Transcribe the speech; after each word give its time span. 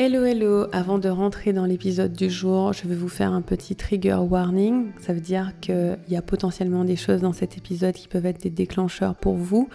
Hello 0.00 0.22
hello, 0.22 0.68
avant 0.70 1.00
de 1.00 1.08
rentrer 1.08 1.52
dans 1.52 1.64
l'épisode 1.64 2.12
du 2.12 2.30
jour, 2.30 2.72
je 2.72 2.86
vais 2.86 2.94
vous 2.94 3.08
faire 3.08 3.32
un 3.32 3.42
petit 3.42 3.74
trigger 3.74 4.20
warning. 4.30 4.92
Ça 5.00 5.12
veut 5.12 5.20
dire 5.20 5.54
qu'il 5.60 5.98
y 6.08 6.14
a 6.14 6.22
potentiellement 6.22 6.84
des 6.84 6.94
choses 6.94 7.20
dans 7.20 7.32
cet 7.32 7.56
épisode 7.58 7.96
qui 7.96 8.06
peuvent 8.06 8.24
être 8.24 8.40
des 8.40 8.48
déclencheurs 8.48 9.16
pour 9.16 9.34
vous. 9.34 9.68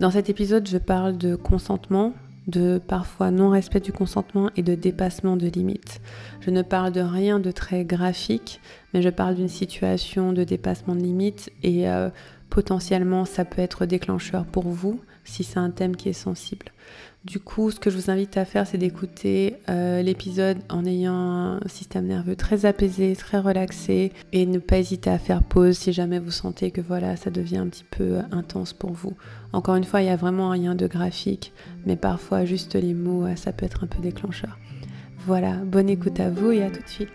Dans 0.00 0.10
cet 0.10 0.30
épisode, 0.30 0.66
je 0.66 0.78
parle 0.78 1.18
de 1.18 1.36
consentement, 1.36 2.14
de 2.46 2.78
parfois 2.78 3.30
non-respect 3.30 3.80
du 3.80 3.92
consentement 3.92 4.48
et 4.56 4.62
de 4.62 4.74
dépassement 4.74 5.36
de 5.36 5.48
limites. 5.48 6.00
Je 6.40 6.48
ne 6.48 6.62
parle 6.62 6.90
de 6.90 7.02
rien 7.02 7.38
de 7.38 7.50
très 7.50 7.84
graphique, 7.84 8.62
mais 8.94 9.02
je 9.02 9.10
parle 9.10 9.34
d'une 9.34 9.48
situation 9.48 10.32
de 10.32 10.44
dépassement 10.44 10.94
de 10.94 11.02
limites 11.02 11.52
et 11.62 11.90
euh, 11.90 12.08
potentiellement 12.48 13.26
ça 13.26 13.44
peut 13.44 13.60
être 13.60 13.84
déclencheur 13.84 14.46
pour 14.46 14.66
vous 14.66 14.98
si 15.28 15.44
c'est 15.44 15.58
un 15.58 15.70
thème 15.70 15.96
qui 15.96 16.08
est 16.08 16.12
sensible. 16.14 16.66
Du 17.24 17.40
coup, 17.40 17.70
ce 17.70 17.80
que 17.80 17.90
je 17.90 17.96
vous 17.96 18.10
invite 18.10 18.36
à 18.36 18.44
faire, 18.44 18.66
c'est 18.66 18.78
d'écouter 18.78 19.56
euh, 19.68 20.02
l'épisode 20.02 20.58
en 20.70 20.84
ayant 20.86 21.14
un 21.14 21.60
système 21.66 22.06
nerveux 22.06 22.36
très 22.36 22.64
apaisé, 22.64 23.14
très 23.16 23.38
relaxé, 23.38 24.12
et 24.32 24.46
ne 24.46 24.58
pas 24.58 24.78
hésiter 24.78 25.10
à 25.10 25.18
faire 25.18 25.42
pause 25.42 25.76
si 25.76 25.92
jamais 25.92 26.20
vous 26.20 26.30
sentez 26.30 26.70
que 26.70 26.80
voilà, 26.80 27.16
ça 27.16 27.30
devient 27.30 27.58
un 27.58 27.66
petit 27.66 27.84
peu 27.84 28.18
euh, 28.18 28.22
intense 28.30 28.72
pour 28.72 28.92
vous. 28.92 29.14
Encore 29.52 29.74
une 29.74 29.84
fois, 29.84 30.00
il 30.00 30.06
y 30.06 30.10
a 30.10 30.16
vraiment 30.16 30.50
rien 30.50 30.74
de 30.74 30.86
graphique, 30.86 31.52
mais 31.84 31.96
parfois 31.96 32.44
juste 32.44 32.76
les 32.76 32.94
mots, 32.94 33.26
euh, 33.26 33.36
ça 33.36 33.52
peut 33.52 33.66
être 33.66 33.84
un 33.84 33.88
peu 33.88 34.00
déclencheur. 34.00 34.56
Voilà, 35.26 35.52
bonne 35.56 35.90
écoute 35.90 36.20
à 36.20 36.30
vous 36.30 36.52
et 36.52 36.62
à 36.62 36.70
tout 36.70 36.82
de 36.82 36.88
suite. 36.88 37.12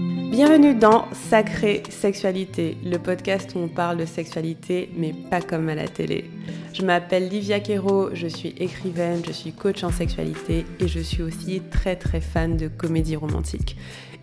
Bienvenue 0.00 0.74
dans 0.74 1.04
Sacrée 1.12 1.82
Sexualité, 1.90 2.78
le 2.82 2.96
podcast 2.96 3.52
où 3.54 3.58
on 3.58 3.68
parle 3.68 3.98
de 3.98 4.06
sexualité, 4.06 4.88
mais 4.96 5.12
pas 5.12 5.42
comme 5.42 5.68
à 5.68 5.74
la 5.74 5.88
télé. 5.88 6.30
Je 6.72 6.80
m'appelle 6.82 7.28
Livia 7.28 7.60
Quero, 7.60 8.08
je 8.14 8.26
suis 8.26 8.54
écrivaine, 8.56 9.20
je 9.26 9.32
suis 9.32 9.52
coach 9.52 9.84
en 9.84 9.90
sexualité 9.90 10.64
et 10.78 10.88
je 10.88 11.00
suis 11.00 11.22
aussi 11.22 11.60
très 11.70 11.96
très 11.96 12.22
fan 12.22 12.56
de 12.56 12.68
comédie 12.68 13.16
romantique. 13.16 13.76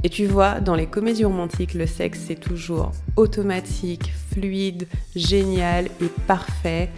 Et 0.03 0.09
tu 0.09 0.25
vois, 0.25 0.61
dans 0.61 0.73
les 0.73 0.87
comédies 0.87 1.25
romantiques, 1.25 1.75
le 1.75 1.85
sexe 1.85 2.23
c'est 2.25 2.39
toujours 2.39 2.91
automatique, 3.15 4.11
fluide, 4.31 4.87
génial 5.15 5.89
et 6.01 6.09
parfait. 6.25 6.89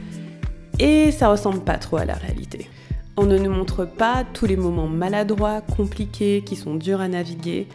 Et 0.79 1.11
ça 1.11 1.27
ressemble 1.27 1.65
pas 1.65 1.77
trop 1.77 1.97
à 1.97 2.05
la 2.05 2.13
réalité. 2.13 2.69
On 3.17 3.25
ne 3.25 3.37
nous 3.37 3.51
montre 3.51 3.83
pas 3.83 4.23
tous 4.33 4.45
les 4.45 4.55
moments 4.55 4.87
maladroits, 4.87 5.59
compliqués, 5.59 6.41
qui 6.45 6.55
sont 6.55 6.75
durs 6.75 7.01
à 7.01 7.09
naviguer. 7.09 7.67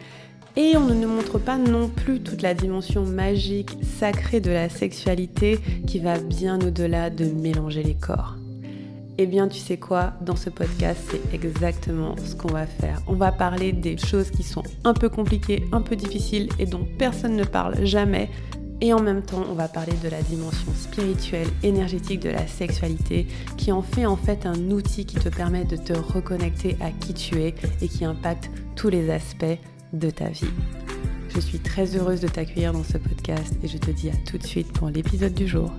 Et 0.57 0.77
on 0.77 0.85
ne 0.85 0.93
nous 0.93 1.09
montre 1.09 1.37
pas 1.37 1.57
non 1.57 1.89
plus 1.89 2.21
toute 2.21 2.41
la 2.41 2.53
dimension 2.53 3.03
magique, 3.03 3.77
sacrée 3.99 4.39
de 4.39 4.51
la 4.51 4.69
sexualité 4.69 5.59
qui 5.85 5.99
va 5.99 6.17
bien 6.17 6.57
au-delà 6.61 7.09
de 7.09 7.25
mélanger 7.25 7.83
les 7.83 7.95
corps. 7.95 8.35
Eh 9.17 9.25
bien, 9.25 9.49
tu 9.49 9.59
sais 9.59 9.75
quoi, 9.75 10.13
dans 10.21 10.37
ce 10.37 10.49
podcast, 10.49 11.01
c'est 11.09 11.33
exactement 11.35 12.15
ce 12.23 12.35
qu'on 12.35 12.53
va 12.53 12.65
faire. 12.65 13.01
On 13.07 13.15
va 13.15 13.33
parler 13.33 13.73
des 13.73 13.97
choses 13.97 14.31
qui 14.31 14.43
sont 14.43 14.63
un 14.85 14.93
peu 14.93 15.09
compliquées, 15.09 15.65
un 15.73 15.81
peu 15.81 15.97
difficiles 15.97 16.47
et 16.57 16.65
dont 16.65 16.87
personne 16.97 17.35
ne 17.35 17.43
parle 17.43 17.85
jamais. 17.85 18.29
Et 18.79 18.93
en 18.93 19.01
même 19.01 19.23
temps, 19.23 19.43
on 19.49 19.55
va 19.55 19.67
parler 19.67 19.93
de 20.03 20.09
la 20.09 20.21
dimension 20.21 20.71
spirituelle, 20.73 21.47
énergétique 21.63 22.21
de 22.21 22.29
la 22.29 22.47
sexualité, 22.47 23.27
qui 23.57 23.73
en 23.73 23.81
fait 23.81 24.05
en 24.05 24.17
fait 24.17 24.45
un 24.45 24.69
outil 24.71 25.05
qui 25.05 25.15
te 25.15 25.29
permet 25.29 25.65
de 25.65 25.75
te 25.75 25.93
reconnecter 25.93 26.77
à 26.79 26.91
qui 26.91 27.13
tu 27.13 27.41
es 27.41 27.55
et 27.81 27.87
qui 27.89 28.05
impacte 28.05 28.49
tous 28.75 28.89
les 28.89 29.09
aspects 29.09 29.57
de 29.95 30.09
ta 30.09 30.29
vie. 30.29 30.47
Je 31.29 31.39
suis 31.39 31.59
très 31.59 31.95
heureuse 31.95 32.21
de 32.21 32.27
t'accueillir 32.27 32.73
dans 32.73 32.83
ce 32.83 32.97
podcast 32.97 33.53
et 33.63 33.67
je 33.67 33.77
te 33.77 33.91
dis 33.91 34.09
à 34.09 34.15
tout 34.29 34.37
de 34.37 34.45
suite 34.45 34.71
pour 34.73 34.89
l'épisode 34.89 35.33
du 35.33 35.47
jour. 35.47 35.71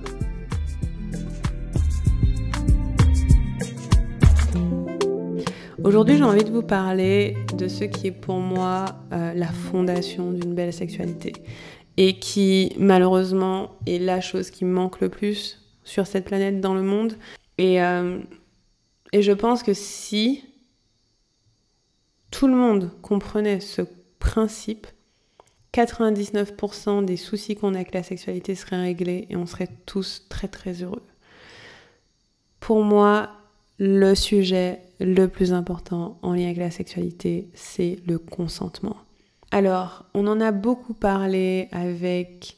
Aujourd'hui, 5.83 6.17
j'ai 6.17 6.23
envie 6.23 6.43
de 6.43 6.51
vous 6.51 6.63
parler 6.63 7.37
de 7.55 7.67
ce 7.67 7.83
qui 7.83 8.07
est 8.07 8.11
pour 8.11 8.39
moi 8.39 8.85
euh, 9.13 9.33
la 9.33 9.47
fondation 9.47 10.31
d'une 10.31 10.53
belle 10.53 10.73
sexualité 10.73 11.33
et 11.95 12.19
qui 12.19 12.73
malheureusement 12.77 13.77
est 13.85 13.99
la 13.99 14.19
chose 14.19 14.49
qui 14.49 14.65
manque 14.65 14.99
le 14.99 15.09
plus 15.09 15.63
sur 15.83 16.05
cette 16.07 16.25
planète 16.25 16.59
dans 16.59 16.73
le 16.73 16.81
monde. 16.81 17.13
Et, 17.57 17.81
euh, 17.81 18.19
et 19.13 19.21
je 19.21 19.31
pense 19.31 19.63
que 19.63 19.73
si 19.73 20.43
tout 22.31 22.47
le 22.47 22.55
monde 22.55 22.91
comprenait 23.01 23.59
ce 23.59 23.81
principe, 24.19 24.87
99% 25.73 27.05
des 27.05 27.17
soucis 27.17 27.55
qu'on 27.55 27.73
a 27.73 27.77
avec 27.77 27.93
la 27.93 28.03
sexualité 28.03 28.55
seraient 28.55 28.81
réglés 28.81 29.27
et 29.29 29.35
on 29.35 29.45
serait 29.45 29.69
tous 29.85 30.25
très 30.29 30.47
très 30.47 30.81
heureux. 30.83 31.03
Pour 32.59 32.83
moi, 32.83 33.29
le 33.77 34.15
sujet 34.15 34.81
le 34.99 35.27
plus 35.27 35.53
important 35.53 36.17
en 36.23 36.33
lien 36.33 36.45
avec 36.45 36.57
la 36.57 36.71
sexualité, 36.71 37.49
c'est 37.53 37.99
le 38.07 38.17
consentement. 38.17 38.97
Alors, 39.51 40.05
on 40.13 40.27
en 40.27 40.41
a 40.41 40.51
beaucoup 40.51 40.93
parlé 40.93 41.69
avec 41.71 42.57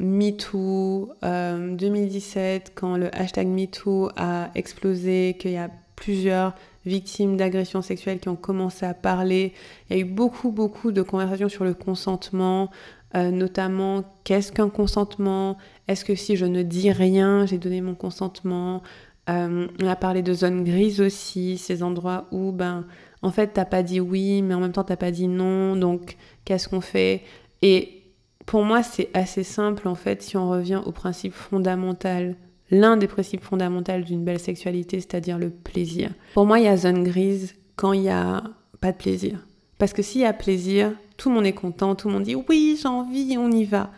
MeToo 0.00 1.12
2017, 1.22 2.68
euh, 2.68 2.70
quand 2.74 2.96
le 2.96 3.14
hashtag 3.14 3.46
MeToo 3.46 4.10
a 4.16 4.50
explosé, 4.54 5.36
qu'il 5.38 5.52
y 5.52 5.56
a 5.56 5.70
plusieurs 5.96 6.54
victimes 6.88 7.36
d'agressions 7.36 7.82
sexuelles 7.82 8.18
qui 8.18 8.28
ont 8.28 8.36
commencé 8.36 8.84
à 8.86 8.94
parler. 8.94 9.52
Il 9.88 9.96
y 9.96 10.00
a 10.00 10.02
eu 10.02 10.04
beaucoup, 10.04 10.50
beaucoup 10.50 10.90
de 10.90 11.02
conversations 11.02 11.48
sur 11.48 11.64
le 11.64 11.74
consentement, 11.74 12.70
euh, 13.14 13.30
notamment 13.30 14.02
qu'est-ce 14.24 14.50
qu'un 14.50 14.68
consentement? 14.70 15.56
Est-ce 15.86 16.04
que 16.04 16.14
si 16.14 16.36
je 16.36 16.46
ne 16.46 16.62
dis 16.62 16.90
rien, 16.90 17.46
j'ai 17.46 17.58
donné 17.58 17.80
mon 17.80 17.94
consentement? 17.94 18.82
Euh, 19.30 19.68
On 19.80 19.86
a 19.86 19.96
parlé 19.96 20.22
de 20.22 20.32
zones 20.32 20.64
grises 20.64 21.00
aussi, 21.00 21.58
ces 21.58 21.82
endroits 21.82 22.26
où, 22.32 22.50
ben, 22.52 22.86
en 23.22 23.30
fait, 23.30 23.48
t'as 23.54 23.64
pas 23.64 23.82
dit 23.82 24.00
oui, 24.00 24.42
mais 24.42 24.54
en 24.54 24.60
même 24.60 24.72
temps, 24.72 24.84
t'as 24.84 24.96
pas 24.96 25.10
dit 25.10 25.28
non, 25.28 25.76
donc 25.76 26.16
qu'est-ce 26.44 26.68
qu'on 26.68 26.80
fait? 26.80 27.22
Et 27.62 28.02
pour 28.46 28.62
moi, 28.64 28.82
c'est 28.82 29.10
assez 29.14 29.44
simple, 29.44 29.88
en 29.88 29.94
fait, 29.94 30.22
si 30.22 30.36
on 30.36 30.48
revient 30.48 30.80
au 30.86 30.92
principe 30.92 31.34
fondamental 31.34 32.36
l'un 32.70 32.96
des 32.96 33.08
principes 33.08 33.42
fondamentaux 33.42 34.00
d'une 34.00 34.24
belle 34.24 34.40
sexualité, 34.40 35.00
c'est-à-dire 35.00 35.38
le 35.38 35.50
plaisir. 35.50 36.10
Pour 36.34 36.46
moi, 36.46 36.58
il 36.58 36.64
y 36.64 36.68
a 36.68 36.76
zone 36.76 37.04
grise 37.04 37.54
quand 37.76 37.92
il 37.92 38.02
n'y 38.02 38.10
a 38.10 38.42
pas 38.80 38.92
de 38.92 38.96
plaisir. 38.96 39.46
Parce 39.78 39.92
que 39.92 40.02
s'il 40.02 40.22
y 40.22 40.26
a 40.26 40.32
plaisir, 40.32 40.92
tout 41.16 41.28
le 41.28 41.36
monde 41.36 41.46
est 41.46 41.52
content, 41.52 41.94
tout 41.94 42.08
le 42.08 42.14
monde 42.14 42.24
dit 42.24 42.34
oui, 42.34 42.78
j'ai 42.80 42.88
envie, 42.88 43.36
on 43.38 43.50
y 43.50 43.64
va. 43.64 43.90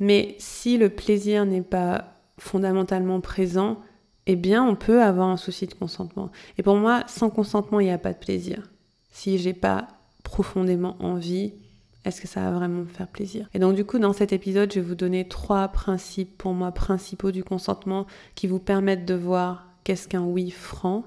Mais 0.00 0.36
si 0.38 0.78
le 0.78 0.88
plaisir 0.88 1.44
n'est 1.44 1.62
pas 1.62 2.16
fondamentalement 2.38 3.20
présent, 3.20 3.80
eh 4.26 4.36
bien, 4.36 4.62
on 4.62 4.76
peut 4.76 5.02
avoir 5.02 5.28
un 5.28 5.36
souci 5.36 5.66
de 5.66 5.74
consentement. 5.74 6.30
Et 6.56 6.62
pour 6.62 6.76
moi, 6.76 7.02
sans 7.06 7.30
consentement, 7.30 7.80
il 7.80 7.84
n'y 7.84 7.92
a 7.92 7.98
pas 7.98 8.12
de 8.12 8.18
plaisir. 8.18 8.70
Si 9.10 9.38
j'ai 9.38 9.54
pas 9.54 9.88
profondément 10.22 10.96
envie, 11.00 11.54
est-ce 12.08 12.20
que 12.20 12.28
ça 12.28 12.40
va 12.40 12.50
vraiment 12.52 12.80
me 12.80 12.86
faire 12.86 13.08
plaisir? 13.08 13.48
Et 13.54 13.58
donc 13.58 13.74
du 13.74 13.84
coup, 13.84 13.98
dans 13.98 14.12
cet 14.12 14.32
épisode, 14.32 14.72
je 14.72 14.80
vais 14.80 14.86
vous 14.86 14.94
donner 14.94 15.28
trois 15.28 15.68
principes 15.68 16.36
pour 16.36 16.54
moi 16.54 16.72
principaux 16.72 17.30
du 17.30 17.44
consentement 17.44 18.06
qui 18.34 18.46
vous 18.46 18.58
permettent 18.58 19.04
de 19.04 19.14
voir 19.14 19.66
qu'est-ce 19.84 20.08
qu'un 20.08 20.24
oui 20.24 20.50
franc 20.50 21.04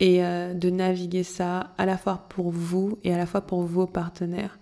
et 0.00 0.24
euh, 0.24 0.54
de 0.54 0.70
naviguer 0.70 1.24
ça 1.24 1.74
à 1.76 1.86
la 1.86 1.98
fois 1.98 2.26
pour 2.28 2.50
vous 2.50 2.98
et 3.04 3.12
à 3.12 3.18
la 3.18 3.26
fois 3.26 3.40
pour 3.40 3.62
vos 3.62 3.86
partenaires. 3.86 4.58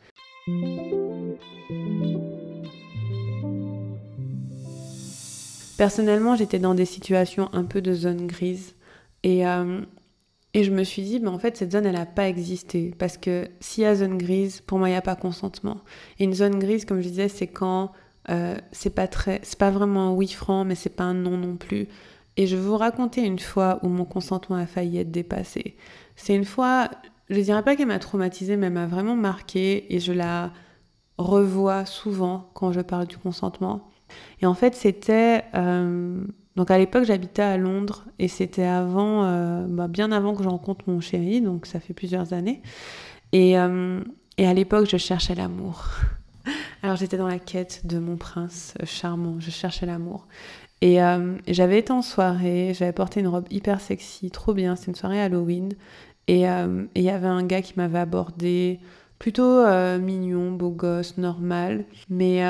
Personnellement, 5.77 6.37
j'étais 6.37 6.59
dans 6.59 6.75
des 6.75 6.87
situations 6.87 7.51
un 7.53 7.65
peu 7.65 7.83
de 7.83 7.93
zone 7.93 8.27
grise 8.27 8.75
et 9.23 9.47
euh, 9.47 9.81
et 10.57 10.65
je 10.65 10.71
me 10.71 10.85
suis 10.85 11.03
dit, 11.03 11.21
mais 11.21 11.29
en 11.29 11.39
fait, 11.39 11.55
cette 11.59 11.73
zone, 11.73 11.85
elle 11.85 11.97
n'a 11.97 12.07
pas 12.07 12.29
existé. 12.29 12.95
Parce 12.99 13.19
que 13.19 13.47
s'il 13.61 13.85
y 13.85 13.87
a 13.87 13.95
zone 13.95 14.17
grise, 14.17 14.63
pour 14.63 14.79
moi, 14.79 14.89
il 14.89 14.93
n'y 14.93 14.97
a 14.97 15.03
pas 15.03 15.15
consentement. 15.15 15.83
Et 16.19 16.25
une 16.25 16.33
zone 16.33 16.59
grise, 16.59 16.87
comme 16.87 17.03
je 17.03 17.09
disais, 17.09 17.29
c'est 17.29 17.47
quand 17.47 17.93
euh, 18.31 18.57
c'est 18.73 18.95
pas 18.95 19.07
très, 19.07 19.39
c'est 19.43 19.59
pas 19.59 19.71
vraiment 19.71 20.09
un 20.09 20.13
oui 20.13 20.29
franc, 20.29 20.65
mais 20.65 20.75
c'est 20.75 20.97
pas 20.97 21.05
un 21.05 21.13
non 21.13 21.37
non 21.37 21.57
plus. 21.57 21.89
Et 22.39 22.47
je 22.47 22.57
vais 22.57 22.63
vous 22.63 22.79
raconter 22.79 23.21
une 23.23 23.39
fois 23.39 23.81
où 23.83 23.89
mon 23.89 24.07
consentement 24.07 24.57
a 24.57 24.65
failli 24.65 24.97
être 24.97 25.11
dépassé. 25.11 25.77
C'est 26.17 26.35
une 26.35 26.47
fois, 26.47 26.89
je 27.29 27.39
dirais 27.39 27.63
pas 27.63 27.77
qu'elle 27.77 27.89
m'a 27.89 27.99
traumatisée, 27.99 28.57
mais 28.57 28.69
elle 28.69 28.73
m'a 28.73 28.87
vraiment 28.87 29.15
marquée 29.15 29.95
et 29.95 30.01
je 30.01 30.15
la 30.15 30.55
revois 31.19 31.85
souvent 31.85 32.51
quand 32.55 32.73
je 32.73 32.81
parle 32.81 33.09
du 33.09 33.19
consentement. 33.19 33.91
Et 34.41 34.47
en 34.47 34.55
fait, 34.55 34.75
c'était 34.75 35.45
euh, 35.55 36.25
donc 36.57 36.71
à 36.71 36.79
l'époque, 36.79 37.05
j'habitais 37.05 37.43
à 37.43 37.59
Londres 37.59 38.05
et 38.19 38.29
c'était 38.29 38.65
avant, 38.65 39.25
euh, 39.25 39.67
bah, 39.69 39.89
bien 39.89 40.11
avant 40.11 40.35
que 40.35 40.43
je 40.43 40.49
rencontre 40.49 40.87
mon 40.89 41.01
chéri, 41.01 41.43
donc 41.43 41.67
ça 41.67 41.81
fait 41.81 41.93
plusieurs 41.93 42.33
années. 42.33 42.63
Et, 43.33 43.59
euh, 43.59 44.01
à 44.39 44.55
l'époque, 44.55 44.89
je 44.91 44.97
cherchais 44.97 45.35
l'amour. 45.35 45.85
Alors 46.83 46.97
j'étais 46.97 47.19
dans 47.19 47.29
la 47.29 47.39
quête 47.39 47.83
de 47.87 47.99
mon 47.99 48.17
prince 48.17 48.75
charmant, 48.85 49.37
je 49.39 49.51
cherchais 49.51 49.85
l'amour. 49.85 50.27
Et, 50.81 51.03
euh, 51.03 51.37
j'avais 51.47 51.79
été 51.79 51.93
en 51.93 52.03
soirée, 52.03 52.73
j'avais 52.75 52.93
porté 52.93 53.21
une 53.21 53.29
robe 53.29 53.47
hyper 53.51 53.81
sexy, 53.81 54.31
trop 54.31 54.55
bien, 54.55 54.77
c'était 54.77 54.93
une 54.93 54.97
soirée 54.97 55.21
Halloween. 55.21 55.75
Et 56.29 56.41
il 56.41 57.03
y 57.03 57.09
avait 57.09 57.29
un 57.29 57.45
gars 57.45 57.63
qui 57.63 57.75
m'avait 57.77 58.01
abordé, 58.01 58.81
plutôt 59.21 59.65
mignon, 60.01 60.51
beau 60.51 60.71
gosse, 60.71 61.19
normal. 61.19 61.85
Mais 62.11 62.43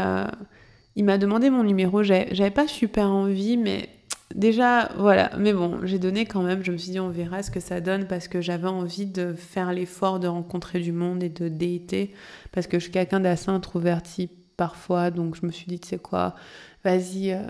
il 0.94 1.04
m'a 1.04 1.18
demandé 1.18 1.50
mon 1.50 1.62
numéro, 1.62 2.02
j'avais 2.02 2.50
pas 2.50 2.66
super 2.66 3.10
envie, 3.10 3.58
mais 3.58 3.90
déjà, 4.34 4.90
voilà. 4.96 5.30
Mais 5.38 5.52
bon, 5.52 5.80
j'ai 5.84 5.98
donné 5.98 6.26
quand 6.26 6.42
même. 6.42 6.64
Je 6.64 6.72
me 6.72 6.76
suis 6.76 6.92
dit, 6.92 7.00
on 7.00 7.10
verra 7.10 7.42
ce 7.42 7.50
que 7.50 7.60
ça 7.60 7.80
donne 7.80 8.06
parce 8.06 8.28
que 8.28 8.40
j'avais 8.40 8.68
envie 8.68 9.06
de 9.06 9.34
faire 9.34 9.72
l'effort 9.72 10.20
de 10.20 10.28
rencontrer 10.28 10.80
du 10.80 10.92
monde 10.92 11.22
et 11.22 11.28
de 11.28 11.48
déiter. 11.48 12.14
Parce 12.52 12.66
que 12.66 12.78
je 12.78 12.84
suis 12.84 12.92
quelqu'un 12.92 13.20
d'assez 13.20 13.50
introverti 13.50 14.30
parfois. 14.56 15.10
Donc, 15.10 15.36
je 15.40 15.46
me 15.46 15.52
suis 15.52 15.66
dit, 15.66 15.80
tu 15.80 15.88
sais 15.88 15.98
quoi, 15.98 16.34
vas-y, 16.84 17.32
euh, 17.32 17.42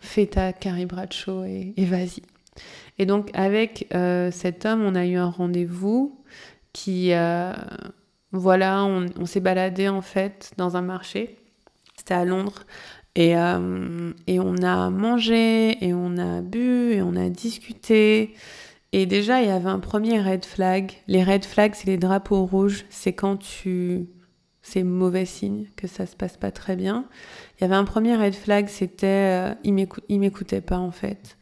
fais 0.00 0.26
ta 0.26 0.52
Carrie 0.52 0.86
Bradshaw 0.86 1.44
et, 1.44 1.74
vas-y. 1.78 2.22
Et 2.98 3.06
donc, 3.06 3.30
avec 3.34 3.88
euh, 3.94 4.30
cet 4.30 4.66
homme, 4.66 4.82
on 4.82 4.94
a 4.94 5.06
eu 5.06 5.16
un 5.16 5.30
rendez-vous 5.30 6.20
qui. 6.72 7.12
Euh, 7.12 7.52
voilà, 8.32 8.84
on, 8.84 9.06
on 9.16 9.26
s'est 9.26 9.40
baladé 9.40 9.88
en 9.88 10.02
fait 10.02 10.52
dans 10.56 10.76
un 10.76 10.82
marché. 10.82 11.38
C'était 11.96 12.14
à 12.14 12.24
Londres. 12.24 12.64
Et, 13.16 13.36
euh, 13.36 14.12
et, 14.26 14.40
on 14.40 14.56
a 14.56 14.90
mangé, 14.90 15.84
et 15.84 15.94
on 15.94 16.16
a 16.18 16.40
bu, 16.40 16.92
et 16.92 17.02
on 17.02 17.14
a 17.14 17.28
discuté. 17.28 18.34
Et 18.92 19.06
déjà, 19.06 19.42
il 19.42 19.48
y 19.48 19.50
avait 19.50 19.68
un 19.68 19.78
premier 19.78 20.20
red 20.20 20.44
flag. 20.44 20.92
Les 21.06 21.22
red 21.22 21.44
flags, 21.44 21.74
c'est 21.74 21.86
les 21.86 21.96
drapeaux 21.96 22.44
rouges. 22.44 22.84
C'est 22.90 23.12
quand 23.12 23.36
tu... 23.36 24.06
C'est 24.62 24.82
mauvais 24.82 25.26
signe 25.26 25.66
que 25.76 25.86
ça 25.86 26.06
se 26.06 26.16
passe 26.16 26.38
pas 26.38 26.50
très 26.50 26.74
bien. 26.74 27.04
Il 27.56 27.62
y 27.62 27.64
avait 27.64 27.74
un 27.74 27.84
premier 27.84 28.16
red 28.16 28.34
flag, 28.34 28.68
c'était... 28.68 29.52
Euh, 29.52 29.94
il 30.08 30.18
m'écoutait 30.20 30.60
pas, 30.60 30.78
en 30.78 30.90
fait. 30.90 31.36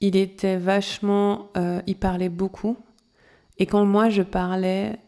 Il 0.00 0.16
était 0.16 0.56
vachement... 0.56 1.50
Euh, 1.56 1.80
il 1.86 1.96
parlait 1.96 2.28
beaucoup. 2.28 2.76
Et 3.58 3.66
quand 3.66 3.84
moi, 3.84 4.08
je 4.08 4.22
parlais, 4.22 4.98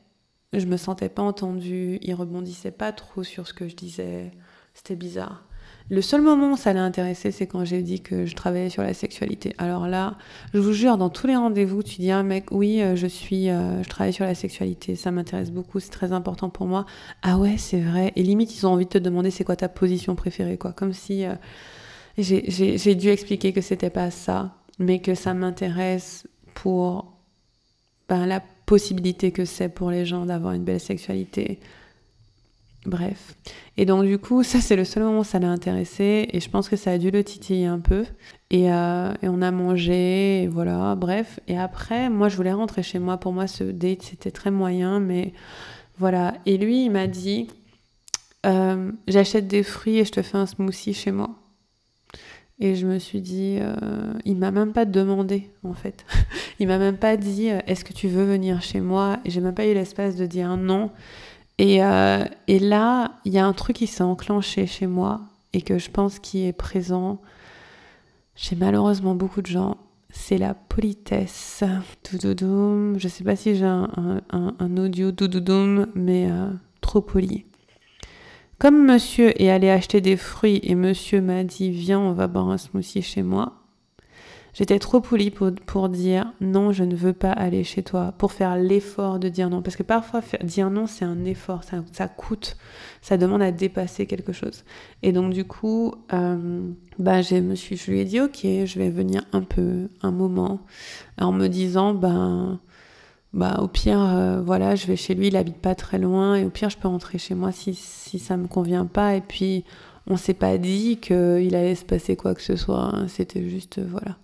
je 0.53 0.67
me 0.67 0.77
sentais 0.77 1.09
pas 1.09 1.23
entendue. 1.23 1.99
Il 2.03 2.15
rebondissait 2.15 2.73
pas 2.73 2.93
trop 2.93 3.23
sur 3.23 3.47
ce 3.47 3.53
que 3.53 3.69
je 3.69 3.77
disais. 3.77 4.33
C'était 4.75 4.97
bizarre. 4.97 5.45
Le 5.91 6.03
seul 6.03 6.21
moment 6.21 6.53
où 6.53 6.57
ça 6.57 6.73
l'a 6.73 6.85
intéressé, 6.85 7.33
c'est 7.33 7.49
quand 7.49 7.65
j'ai 7.65 7.83
dit 7.83 8.01
que 8.01 8.25
je 8.25 8.37
travaillais 8.37 8.69
sur 8.69 8.85
la 8.85 8.95
sexualité. 8.95 9.55
Alors 9.59 9.89
là, 9.89 10.17
je 10.55 10.61
vous 10.61 10.73
jure, 10.73 10.97
dans 10.97 11.11
tous 11.11 11.27
les 11.27 11.35
rendez-vous, 11.35 11.83
tu 11.83 12.01
dis 12.01 12.13
un 12.13 12.23
mec, 12.23 12.53
oui, 12.53 12.81
euh, 12.81 12.95
je 12.95 13.09
suis, 13.09 13.51
euh, 13.51 13.83
je 13.83 13.89
travaille 13.89 14.13
sur 14.13 14.25
la 14.25 14.37
sexualité, 14.37 14.95
ça 14.95 15.11
m'intéresse 15.11 15.51
beaucoup, 15.51 15.81
c'est 15.81 15.91
très 15.91 16.13
important 16.13 16.49
pour 16.49 16.69
moi. 16.69 16.87
Ah 17.23 17.39
ouais, 17.39 17.57
c'est 17.59 17.81
vrai. 17.81 18.13
Et 18.15 18.23
limite, 18.23 18.57
ils 18.57 18.69
ont 18.69 18.71
envie 18.71 18.85
de 18.85 18.91
te 18.91 18.99
demander 18.99 19.33
c'est 19.33 19.43
quoi 19.43 19.57
ta 19.57 19.69
position 19.69 20.15
préférée, 20.15 20.59
quoi. 20.59 20.73
Comme 20.73 20.93
si 20.93 21.25
euh, 21.25 21.35
j'ai 22.19 22.95
dû 22.95 23.09
expliquer 23.09 23.53
que 23.53 23.61
c'était 23.61 23.91
pas 23.91 24.13
ça, 24.13 24.55
mais 24.79 25.01
que 25.01 25.17
ça 25.17 25.35
m'intéresse 25.35 26.29
pour 26.55 27.17
ben, 28.09 28.27
la 28.27 28.41
possibilité 28.65 29.33
que 29.33 29.45
c'est 29.45 29.69
pour 29.69 29.91
les 29.91 30.07
gens 30.07 30.25
d'avoir 30.25 30.53
une 30.53 30.63
belle 30.63 30.79
sexualité 30.79 31.59
Bref. 32.87 33.37
Et 33.77 33.85
donc 33.85 34.07
du 34.07 34.19
coup, 34.19 34.43
ça 34.43 34.61
c'est 34.61 34.77
le 34.77 34.85
seul 34.85 35.03
moment 35.03 35.21
où 35.21 35.25
ça 35.25 35.39
l'a 35.39 35.51
intéressé 35.51 36.29
et 36.33 36.41
je 36.41 36.49
pense 36.49 36.69
que 36.69 36.77
ça 36.77 36.93
a 36.93 36.99
dû 36.99 37.11
le 37.11 37.23
titiller 37.23 37.67
un 37.67 37.79
peu. 37.79 38.05
Et, 38.51 38.73
euh, 38.73 39.13
on 39.23 39.43
a 39.43 39.51
mangé, 39.51 40.43
et 40.43 40.49
voilà, 40.49 40.95
bref. 40.97 41.41
Et 41.47 41.59
après, 41.59 42.09
moi 42.09 42.29
je 42.29 42.37
voulais 42.37 42.53
rentrer 42.53 42.83
chez 42.83 42.99
moi. 42.99 43.19
Pour 43.19 43.33
moi, 43.33 43.47
ce 43.47 43.65
date 43.65 44.03
c'était 44.03 44.31
très 44.31 44.51
moyen, 44.51 44.99
mais 44.99 45.35
voilà. 45.99 46.35
Et 46.47 46.57
lui, 46.57 46.87
il 46.87 46.91
m'a 46.91 47.07
dit, 47.07 47.49
euh, 48.47 48.91
j'achète 49.07 49.47
des 49.47 49.63
fruits 49.63 49.99
et 49.99 50.05
je 50.05 50.13
te 50.13 50.23
fais 50.23 50.39
un 50.39 50.47
smoothie 50.47 50.95
chez 50.95 51.13
moi. 51.13 51.31
Et 52.63 52.75
je 52.77 52.87
me 52.87 52.99
suis 52.99 53.21
dit, 53.21 53.59
euh, 53.61 54.13
il 54.25 54.37
m'a 54.37 54.51
même 54.51 54.73
pas 54.73 54.87
demandé 54.87 55.51
en 55.65 55.75
fait. 55.75 56.05
il 56.59 56.67
m'a 56.67 56.79
même 56.79 56.97
pas 56.99 57.17
dit, 57.19 57.49
est-ce 57.67 57.85
que 57.85 57.93
tu 57.93 58.09
veux 58.09 58.25
venir 58.25 58.63
chez 58.63 58.81
moi? 58.81 59.19
Et 59.27 59.31
j'ai 59.31 59.41
même 59.41 59.55
pas 59.55 59.67
eu 59.67 59.75
l'espace 59.75 60.17
de 60.17 60.25
dire 60.25 60.57
non. 60.57 60.91
Euh, 61.61 62.25
et, 62.47 62.59
là, 62.59 63.13
il 63.25 63.33
y 63.33 63.39
a 63.39 63.47
un 63.47 63.53
truc 63.53 63.77
qui 63.77 63.87
s'est 63.87 64.03
enclenché 64.03 64.67
chez 64.67 64.87
moi 64.87 65.21
et 65.53 65.63
que 65.63 65.79
je 65.79 65.91
pense 65.91 66.19
qui 66.19 66.47
est 66.47 66.53
présent 66.53 67.21
chez 68.35 68.57
malheureusement 68.57 69.15
beaucoup 69.15 69.43
de 69.43 69.47
gens. 69.47 69.77
C'est 70.11 70.39
la 70.39 70.55
politesse. 70.55 71.63
Doudoudum. 72.11 72.99
Je 72.99 73.09
sais 73.09 73.25
pas 73.25 73.37
si 73.37 73.55
j'ai 73.57 73.67
un, 73.67 74.77
audio 74.77 75.13
doudoudum, 75.13 75.87
mais 75.95 76.29
euh, 76.31 76.51
trop 76.81 77.01
poli. 77.01 77.45
Comme 78.59 78.87
monsieur 78.87 79.41
est 79.41 79.51
allé 79.51 79.71
acheter 79.71 80.01
des 80.01 80.17
fruits 80.17 80.61
et 80.63 80.75
monsieur 80.75 81.21
m'a 81.21 81.45
dit 81.45 81.71
Viens, 81.71 82.01
on 82.01 82.13
va 82.13 82.27
boire 82.27 82.51
un 82.51 82.59
smoothie 82.59 83.03
chez 83.03 83.23
moi, 83.23 83.60
J'étais 84.53 84.79
trop 84.79 85.01
polie 85.01 85.31
pour, 85.31 85.89
dire 85.89 86.33
non, 86.41 86.73
je 86.73 86.85
ne 86.85 86.95
veux 86.95 87.13
pas 87.13 87.31
aller 87.31 87.63
chez 87.65 87.83
toi, 87.83 88.13
pour 88.19 88.33
faire 88.33 88.57
l'effort 88.57 89.19
de 89.19 89.29
dire 89.29 89.49
non. 89.49 89.63
Parce 89.63 89.77
que 89.77 89.83
parfois, 89.83 90.21
dire 90.43 90.71
non, 90.71 90.87
c'est 90.87 91.05
un 91.05 91.25
effort, 91.25 91.63
ça, 91.65 92.09
coûte, 92.09 92.57
ça 93.01 93.17
demande 93.17 93.43
à 93.43 93.53
dépasser 93.53 94.07
quelque 94.07 94.33
chose. 94.33 94.65
Et 95.03 95.13
donc, 95.13 95.33
du 95.33 95.45
coup, 95.45 95.95
euh, 96.13 96.61
bah, 96.99 97.23
je, 97.23 97.37
je 97.55 97.91
lui 97.91 98.01
ai 98.01 98.05
dit 98.05 98.21
ok, 98.21 98.41
je 98.43 98.79
vais 98.79 98.91
venir 98.91 99.25
un 99.33 99.43
peu, 99.43 99.89
un 100.03 100.11
moment, 100.11 100.61
en 101.21 101.33
me 101.33 101.49
disant 101.49 101.95
ben. 101.95 102.61
Bah, 103.33 103.61
au 103.63 103.69
pire, 103.69 104.01
euh, 104.01 104.41
voilà, 104.41 104.75
je 104.75 104.89
vais 104.89 104.97
chez 104.97 105.15
lui, 105.15 105.29
il 105.29 105.37
habite 105.37 105.59
pas 105.59 105.77
très 105.77 105.99
loin, 105.99 106.35
et 106.35 106.45
au 106.45 106.51
pire, 106.51 106.69
je 106.69 106.77
peux 106.77 106.89
rentrer 106.89 107.17
chez 107.17 107.37
moi 107.37 107.53
si, 107.53 107.75
si 107.75 108.19
ça 108.19 108.37
me 108.37 108.49
convient 108.49 108.87
pas. 108.87 109.15
Et 109.15 109.21
puis, 109.21 109.65
on 110.07 110.17
s'est 110.17 110.35
pas 110.35 110.59
dit 110.59 110.99
qu'il 110.99 111.55
allait 111.55 111.75
se 111.75 111.85
passer 111.85 112.17
quoi 112.17 112.35
que 112.35 112.43
ce 112.43 112.57
soit. 112.57 112.95
Hein. 112.95 113.09
C'était 113.09 113.49
juste, 113.49 113.79
euh, 113.79 113.87
voilà. 113.89 114.17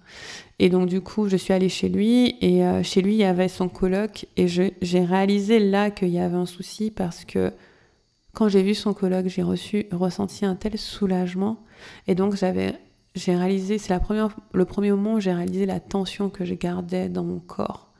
Et 0.59 0.69
donc, 0.69 0.89
du 0.89 1.01
coup, 1.01 1.29
je 1.29 1.37
suis 1.37 1.53
allée 1.53 1.69
chez 1.69 1.89
lui. 1.89 2.37
Et 2.41 2.65
euh, 2.65 2.83
chez 2.83 3.03
lui, 3.03 3.15
il 3.15 3.19
y 3.19 3.25
avait 3.25 3.49
son 3.49 3.69
coloc. 3.69 4.27
Et 4.37 4.49
j'ai 4.49 5.05
réalisé 5.05 5.59
là 5.59 5.91
qu'il 5.91 6.09
y 6.09 6.19
avait 6.19 6.37
un 6.37 6.47
souci 6.47 6.91
parce 6.91 7.25
que 7.25 7.53
quand 8.33 8.49
j'ai 8.49 8.63
vu 8.63 8.75
son 8.75 8.93
coloc, 8.95 9.27
j'ai 9.29 9.43
ressenti 9.43 10.45
un 10.45 10.57
tel 10.57 10.77
soulagement. 10.79 11.65
Et 12.07 12.15
donc, 12.15 12.37
j'avais, 12.37 12.75
j'ai 13.15 13.37
réalisé, 13.37 13.79
c'est 13.79 13.95
le 14.53 14.65
premier 14.65 14.91
moment 14.91 15.15
où 15.15 15.21
j'ai 15.21 15.33
réalisé 15.33 15.67
la 15.67 15.81
tension 15.81 16.31
que 16.31 16.45
je 16.45 16.55
gardais 16.55 17.09
dans 17.09 17.25
mon 17.25 17.39
corps. 17.39 17.93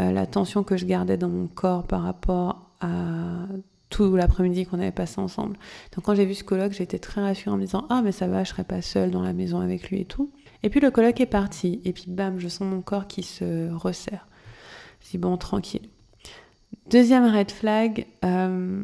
Euh, 0.00 0.10
la 0.10 0.26
tension 0.26 0.62
que 0.62 0.76
je 0.76 0.86
gardais 0.86 1.18
dans 1.18 1.28
mon 1.28 1.48
corps 1.48 1.86
par 1.86 2.02
rapport 2.02 2.70
à 2.80 3.46
tout 3.92 4.16
l'après-midi 4.16 4.66
qu'on 4.66 4.80
avait 4.80 4.90
passé 4.90 5.20
ensemble. 5.20 5.56
Donc 5.94 6.04
quand 6.04 6.14
j'ai 6.14 6.24
vu 6.24 6.34
ce 6.34 6.42
colloque, 6.42 6.72
j'ai 6.72 6.82
été 6.82 6.98
très 6.98 7.20
rassurée 7.20 7.54
en 7.54 7.58
me 7.58 7.62
disant 7.62 7.86
ah 7.90 8.00
mais 8.02 8.10
ça 8.10 8.26
va, 8.26 8.42
je 8.42 8.48
serai 8.48 8.64
pas 8.64 8.82
seule 8.82 9.10
dans 9.10 9.22
la 9.22 9.32
maison 9.32 9.60
avec 9.60 9.90
lui 9.90 10.00
et 10.00 10.04
tout. 10.04 10.32
Et 10.62 10.70
puis 10.70 10.80
le 10.80 10.90
colloque 10.90 11.20
est 11.20 11.26
parti 11.26 11.80
et 11.84 11.92
puis 11.92 12.06
bam, 12.08 12.38
je 12.38 12.48
sens 12.48 12.66
mon 12.66 12.80
corps 12.80 13.06
qui 13.06 13.22
se 13.22 13.70
resserre. 13.70 14.26
Je 15.04 15.10
dis 15.10 15.18
bon 15.18 15.36
tranquille. 15.36 15.88
Deuxième 16.90 17.24
red 17.24 17.50
flag, 17.50 18.06
euh, 18.24 18.82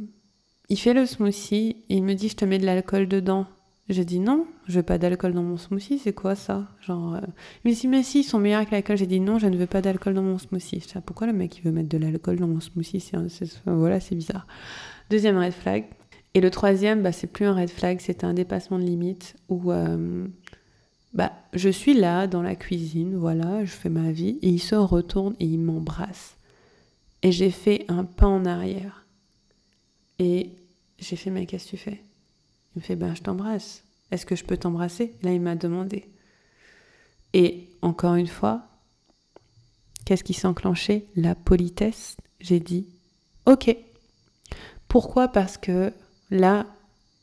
il 0.69 0.77
fait 0.77 0.95
le 0.95 1.07
smoothie 1.07 1.85
il 1.89 2.05
me 2.05 2.15
dit 2.15 2.29
je 2.29 2.37
te 2.37 2.45
mets 2.45 2.59
de 2.59 2.67
l'alcool 2.67 3.09
dedans. 3.09 3.47
J'ai 3.89 4.05
dit 4.05 4.21
non, 4.21 4.47
je 4.67 4.77
veux 4.77 4.83
pas 4.83 4.99
d'alcool 4.99 5.33
dans 5.33 5.43
mon 5.43 5.57
smoothie, 5.57 5.99
c'est 5.99 6.13
quoi 6.13 6.35
ça? 6.35 6.69
Genre, 6.83 7.15
euh, 7.15 7.21
me 7.65 7.73
dit 7.73 7.89
mais 7.89 8.03
si, 8.03 8.21
ils 8.21 8.25
sont 8.25 8.39
meilleurs 8.39 8.67
que 8.67 8.73
l'alcool. 8.73 8.99
J'ai 8.99 9.07
dit 9.07 9.19
non, 9.19 9.39
je 9.39 9.47
ne 9.47 9.57
veux 9.57 9.67
pas 9.67 9.81
d'alcool 9.81 10.13
dans 10.13 10.23
mon 10.23 10.37
smoothie. 10.37 10.81
Je 10.81 10.87
dis, 10.87 11.05
pourquoi 11.07 11.27
le 11.27 11.33
mec 11.33 11.57
il 11.57 11.63
veut 11.63 11.73
mettre 11.73 11.89
de 11.89 11.97
l'alcool 11.97 12.37
dans 12.37 12.49
mon 12.49 12.61
smoothie? 12.61 13.01
C'est, 13.01 13.17
Voilà, 13.65 13.99
c'est 14.01 14.15
bizarre. 14.15 14.47
Deuxième 15.11 15.39
red 15.39 15.53
flag. 15.53 15.87
Et 16.35 16.41
le 16.41 16.51
troisième, 16.51 17.03
bah, 17.03 17.13
c'est 17.13 17.27
plus 17.27 17.47
un 17.47 17.55
red 17.55 17.71
flag, 17.71 17.99
c'est 18.01 18.25
un 18.25 18.35
dépassement 18.35 18.79
de 18.79 18.85
limite 18.85 19.35
où 19.49 19.73
euh, 19.73 20.27
bah, 21.15 21.33
je 21.55 21.69
suis 21.69 21.95
là 21.95 22.27
dans 22.27 22.43
la 22.43 22.55
cuisine, 22.55 23.17
voilà, 23.17 23.65
je 23.65 23.71
fais 23.71 23.89
ma 23.89 24.13
vie, 24.13 24.39
et 24.43 24.49
il 24.49 24.61
se 24.61 24.75
retourne 24.75 25.35
et 25.41 25.47
il 25.47 25.59
m'embrasse. 25.59 26.37
Et 27.23 27.33
j'ai 27.33 27.51
fait 27.51 27.85
un 27.89 28.05
pas 28.05 28.27
en 28.27 28.45
arrière. 28.45 29.07
Et 30.19 30.53
j'ai 30.99 31.17
fait, 31.17 31.31
mais 31.31 31.47
qu'est-ce 31.47 31.65
que 31.65 31.71
tu 31.71 31.77
fais? 31.77 32.03
Il 32.75 32.79
me 32.79 32.81
fait, 32.83 32.97
ben 32.97 33.15
je 33.15 33.23
t'embrasse. 33.23 33.85
Est-ce 34.11 34.27
que 34.27 34.37
je 34.37 34.45
peux 34.45 34.57
t'embrasser? 34.57 35.15
Là, 35.23 35.33
il 35.33 35.41
m'a 35.41 35.57
demandé. 35.57 36.09
Et 37.33 37.69
encore 37.83 38.15
une 38.15 38.27
fois, 38.27 38.63
qu'est-ce 40.05 40.25
qui 40.25 40.35
s'est 40.35 40.47
enclenché 40.47 41.07
La 41.17 41.35
politesse. 41.35 42.17
J'ai 42.41 42.61
dit, 42.61 42.87
ok. 43.47 43.77
Pourquoi? 44.89 45.29
Parce 45.29 45.59
que 45.59 45.93
là, 46.31 46.67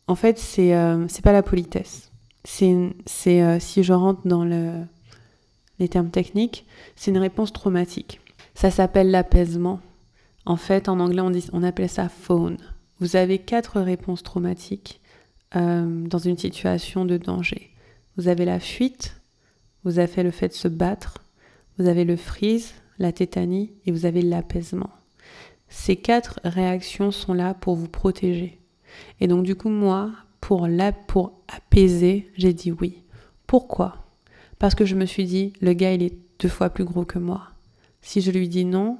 en 0.07 0.15
fait, 0.15 0.38
c'est 0.38 0.75
euh, 0.75 1.07
pas 1.24 1.31
la 1.31 1.43
politesse. 1.43 2.12
C'est 2.43 3.41
euh, 3.41 3.60
si 3.60 3.84
je 3.84 3.93
rentre 3.93 4.27
dans 4.27 4.45
le, 4.45 4.84
les 5.79 5.89
termes 5.89 6.12
techniques, 6.12 6.65
c'est 6.95 7.12
une 7.12 7.17
réponse 7.17 7.51
traumatique. 7.51 8.22
Ça 8.53 8.72
s'appelle 8.72 9.12
l'apaisement. 9.12 9.81
En 10.45 10.57
fait, 10.57 10.89
en 10.89 11.00
anglais, 11.00 11.24
on 11.51 11.63
appelle 11.63 11.89
ça 11.89 12.07
phone. 12.07 12.57
Vous 13.00 13.15
avez 13.15 13.39
quatre 13.39 13.81
réponses 13.81 14.24
traumatiques 14.24 15.01
euh, 15.55 16.07
dans 16.07 16.19
une 16.19 16.38
situation 16.38 17.03
de 17.03 17.17
danger. 17.17 17.72
Vous 18.15 18.27
avez 18.27 18.45
la 18.45 18.60
fuite, 18.60 19.19
vous 19.84 20.00
avez 20.00 20.24
le 20.24 20.31
fait 20.31 20.50
de 20.50 20.53
se 20.53 20.67
battre, 20.67 21.17
vous 21.77 21.88
avez 21.88 22.05
le 22.05 22.15
freeze, 22.15 22.74
la 23.00 23.12
tétanie 23.12 23.74
et 23.86 23.91
vous 23.91 24.05
avez 24.05 24.22
l'apaisement. 24.22 24.91
Ces 25.77 25.98
quatre 25.98 26.39
réactions 26.46 27.12
sont 27.12 27.34
là 27.34 27.53
pour 27.53 27.75
vous 27.75 27.89
protéger. 27.89 28.60
Et 29.20 29.27
donc 29.27 29.44
du 29.44 29.55
coup, 29.55 29.70
moi, 29.70 30.13
pour, 30.39 30.67
la, 30.67 30.94
pour 30.94 31.34
apaiser, 31.53 32.32
j'ai 32.38 32.53
dit 32.53 32.72
oui. 32.72 33.03
Pourquoi? 33.46 33.98
Parce 34.58 34.74
que 34.74 34.86
je 34.86 34.96
me 34.96 35.05
suis 35.05 35.25
dit, 35.25 35.51
le 35.60 35.74
gars, 35.74 35.94
il 35.94 36.01
est 36.01 36.17
deux 36.39 36.48
fois 36.48 36.70
plus 36.70 36.86
gros 36.86 37.03
que 37.03 37.20
moi. 37.20 37.50
Si 38.01 38.22
je 38.22 38.32
lui 38.32 38.48
dis 38.48 38.63
non, 38.63 38.98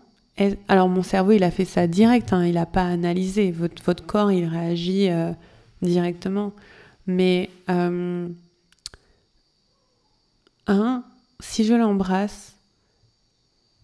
alors 0.67 0.89
mon 0.89 1.01
cerveau, 1.01 1.32
il 1.32 1.44
a 1.46 1.50
fait 1.50 1.65
ça 1.65 1.88
direct, 1.88 2.34
hein, 2.34 2.46
il 2.46 2.55
n'a 2.55 2.65
pas 2.65 2.84
analysé. 2.84 3.51
Votre, 3.51 3.82
votre, 3.82 4.05
corps, 4.05 4.32
il 4.34 4.46
réagit 4.46 5.10
euh, 5.10 5.32
directement. 5.82 6.51
Mais 7.08 7.50
euh, 7.70 8.27
un, 10.67 11.03
si 11.39 11.63
je 11.63 11.74
l'embrasse, 11.74 12.53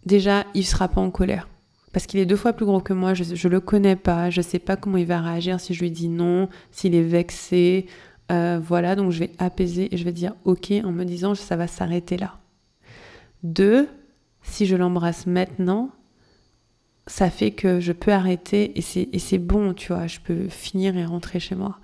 déjà, 0.05 0.43
il 0.53 0.65
sera 0.65 0.89
pas 0.89 1.01
en 1.01 1.09
colère. 1.09 1.47
Parce 1.93 2.05
qu'il 2.05 2.19
est 2.19 2.25
deux 2.25 2.35
fois 2.35 2.53
plus 2.53 2.65
gros 2.65 2.79
que 2.79 2.93
moi, 2.93 3.13
je 3.13 3.23
ne 3.23 3.51
le 3.51 3.59
connais 3.59 3.95
pas, 3.95 4.29
je 4.29 4.41
sais 4.41 4.59
pas 4.59 4.77
comment 4.77 4.97
il 4.97 5.05
va 5.05 5.19
réagir 5.19 5.59
si 5.59 5.73
je 5.73 5.81
lui 5.81 5.91
dis 5.91 6.07
non, 6.07 6.47
s'il 6.71 6.95
est 6.95 7.03
vexé. 7.03 7.85
Euh, 8.31 8.59
voilà, 8.63 8.95
donc 8.95 9.11
je 9.11 9.19
vais 9.19 9.31
apaiser 9.39 9.93
et 9.93 9.97
je 9.97 10.05
vais 10.05 10.13
dire 10.13 10.33
ok 10.45 10.71
en 10.83 10.91
me 10.91 11.03
disant 11.03 11.35
ça 11.35 11.57
va 11.57 11.67
s'arrêter 11.67 12.17
là. 12.17 12.37
Deux, 13.43 13.89
si 14.41 14.65
je 14.65 14.75
l'embrasse 14.75 15.27
maintenant, 15.27 15.89
ça 17.07 17.29
fait 17.29 17.51
que 17.51 17.79
je 17.79 17.91
peux 17.91 18.11
arrêter 18.11 18.71
et 18.77 19.19
c'est 19.19 19.37
bon, 19.37 19.73
tu 19.73 19.91
vois, 19.91 20.07
je 20.07 20.19
peux 20.19 20.47
finir 20.47 20.95
et 20.95 21.03
rentrer 21.03 21.39
chez 21.39 21.55
moi. 21.55 21.79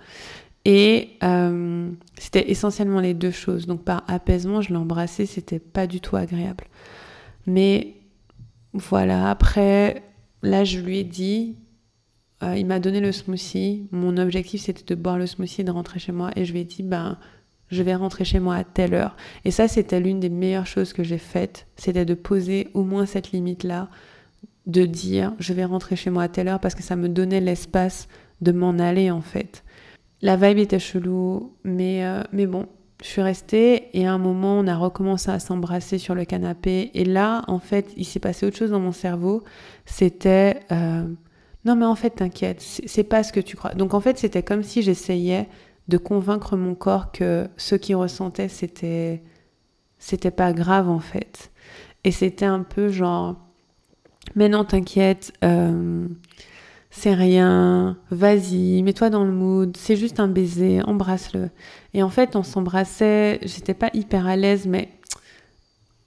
Et 0.63 1.11
euh, 1.23 1.89
c'était 2.17 2.51
essentiellement 2.51 2.99
les 2.99 3.13
deux 3.13 3.31
choses. 3.31 3.67
Donc 3.67 3.83
par 3.83 4.03
apaisement, 4.07 4.61
je 4.61 4.69
l'ai 4.69 4.75
embrassé, 4.75 5.25
c'était 5.25 5.59
pas 5.59 5.87
du 5.87 6.01
tout 6.01 6.15
agréable. 6.15 6.65
Mais 7.45 7.96
voilà, 8.77 9.29
après, 9.29 10.03
là, 10.43 10.63
je 10.63 10.79
lui 10.79 10.99
ai 10.99 11.03
dit, 11.03 11.55
euh, 12.43 12.55
il 12.55 12.65
m'a 12.65 12.79
donné 12.79 12.99
le 12.99 13.11
smoothie. 13.11 13.87
Mon 13.91 14.17
objectif, 14.17 14.61
c'était 14.61 14.95
de 14.95 14.99
boire 14.99 15.17
le 15.17 15.25
smoothie 15.25 15.61
et 15.61 15.63
de 15.63 15.71
rentrer 15.71 15.99
chez 15.99 16.11
moi. 16.11 16.31
Et 16.35 16.45
je 16.45 16.53
lui 16.53 16.59
ai 16.59 16.63
dit, 16.63 16.83
ben, 16.83 17.17
je 17.69 17.81
vais 17.81 17.95
rentrer 17.95 18.23
chez 18.23 18.39
moi 18.39 18.55
à 18.55 18.63
telle 18.63 18.93
heure. 18.93 19.15
Et 19.45 19.51
ça, 19.51 19.67
c'était 19.67 19.99
l'une 19.99 20.19
des 20.19 20.29
meilleures 20.29 20.67
choses 20.67 20.93
que 20.93 21.03
j'ai 21.03 21.17
faites. 21.17 21.67
C'était 21.75 22.05
de 22.05 22.13
poser 22.13 22.69
au 22.73 22.83
moins 22.83 23.05
cette 23.05 23.31
limite-là, 23.31 23.89
de 24.67 24.85
dire, 24.85 25.33
je 25.39 25.53
vais 25.53 25.65
rentrer 25.65 25.95
chez 25.95 26.09
moi 26.09 26.23
à 26.23 26.27
telle 26.27 26.47
heure 26.47 26.59
parce 26.59 26.75
que 26.75 26.83
ça 26.83 26.95
me 26.95 27.09
donnait 27.09 27.41
l'espace 27.41 28.07
de 28.41 28.51
m'en 28.51 28.77
aller, 28.77 29.09
en 29.09 29.21
fait. 29.21 29.63
La 30.21 30.35
vibe 30.35 30.59
était 30.59 30.79
chelou, 30.79 31.55
mais, 31.63 32.05
euh, 32.05 32.21
mais 32.31 32.45
bon, 32.45 32.67
je 33.01 33.07
suis 33.07 33.21
restée 33.21 33.89
et 33.97 34.07
à 34.07 34.13
un 34.13 34.17
moment, 34.17 34.57
on 34.59 34.67
a 34.67 34.75
recommencé 34.75 35.29
à 35.29 35.39
s'embrasser 35.39 35.97
sur 35.97 36.15
le 36.15 36.25
canapé. 36.25 36.91
Et 36.93 37.05
là, 37.05 37.43
en 37.47 37.59
fait, 37.59 37.93
il 37.95 38.05
s'est 38.05 38.19
passé 38.19 38.45
autre 38.45 38.57
chose 38.57 38.71
dans 38.71 38.79
mon 38.79 38.91
cerveau. 38.91 39.43
C'était 39.85 40.61
euh, 40.71 41.07
non, 41.65 41.75
mais 41.75 41.85
en 41.85 41.95
fait, 41.95 42.11
t'inquiète, 42.11 42.61
c'est 42.61 43.03
pas 43.03 43.23
ce 43.23 43.33
que 43.33 43.39
tu 43.39 43.55
crois. 43.57 43.73
Donc 43.73 43.93
en 43.93 43.99
fait, 43.99 44.17
c'était 44.17 44.41
comme 44.41 44.63
si 44.63 44.81
j'essayais 44.81 45.47
de 45.89 45.97
convaincre 45.97 46.57
mon 46.57 46.75
corps 46.75 47.11
que 47.11 47.47
ce 47.57 47.75
qu'il 47.75 47.95
ressentait, 47.97 48.47
c'était 48.49 49.21
c'était 49.99 50.31
pas 50.31 50.53
grave 50.53 50.89
en 50.89 50.99
fait. 50.99 51.51
Et 52.03 52.11
c'était 52.11 52.45
un 52.45 52.63
peu 52.63 52.89
genre 52.89 53.35
mais 54.35 54.49
non, 54.49 54.65
t'inquiète. 54.65 55.33
Euh, 55.43 56.07
c'est 56.89 57.13
rien, 57.13 57.97
vas-y, 58.09 58.81
mets-toi 58.81 59.09
dans 59.09 59.23
le 59.23 59.31
mood, 59.31 59.75
c'est 59.77 59.95
juste 59.95 60.19
un 60.19 60.27
baiser, 60.27 60.81
embrasse-le. 60.83 61.49
Et 61.93 62.01
en 62.01 62.09
fait, 62.09 62.35
on 62.35 62.43
s'embrassait, 62.43 63.39
j'étais 63.43 63.73
pas 63.73 63.89
hyper 63.93 64.25
à 64.25 64.35
l'aise, 64.35 64.67
mais 64.67 64.89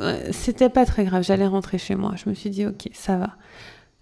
euh, 0.01 0.29
c'était 0.33 0.71
pas 0.71 0.87
très 0.87 1.05
grave, 1.05 1.23
j'allais 1.23 1.47
rentrer 1.47 1.79
chez 1.79 1.95
moi. 1.95 2.15
Je 2.17 2.29
me 2.29 2.35
suis 2.35 2.51
dit, 2.51 2.67
ok, 2.67 2.89
ça 2.93 3.17
va. 3.17 3.37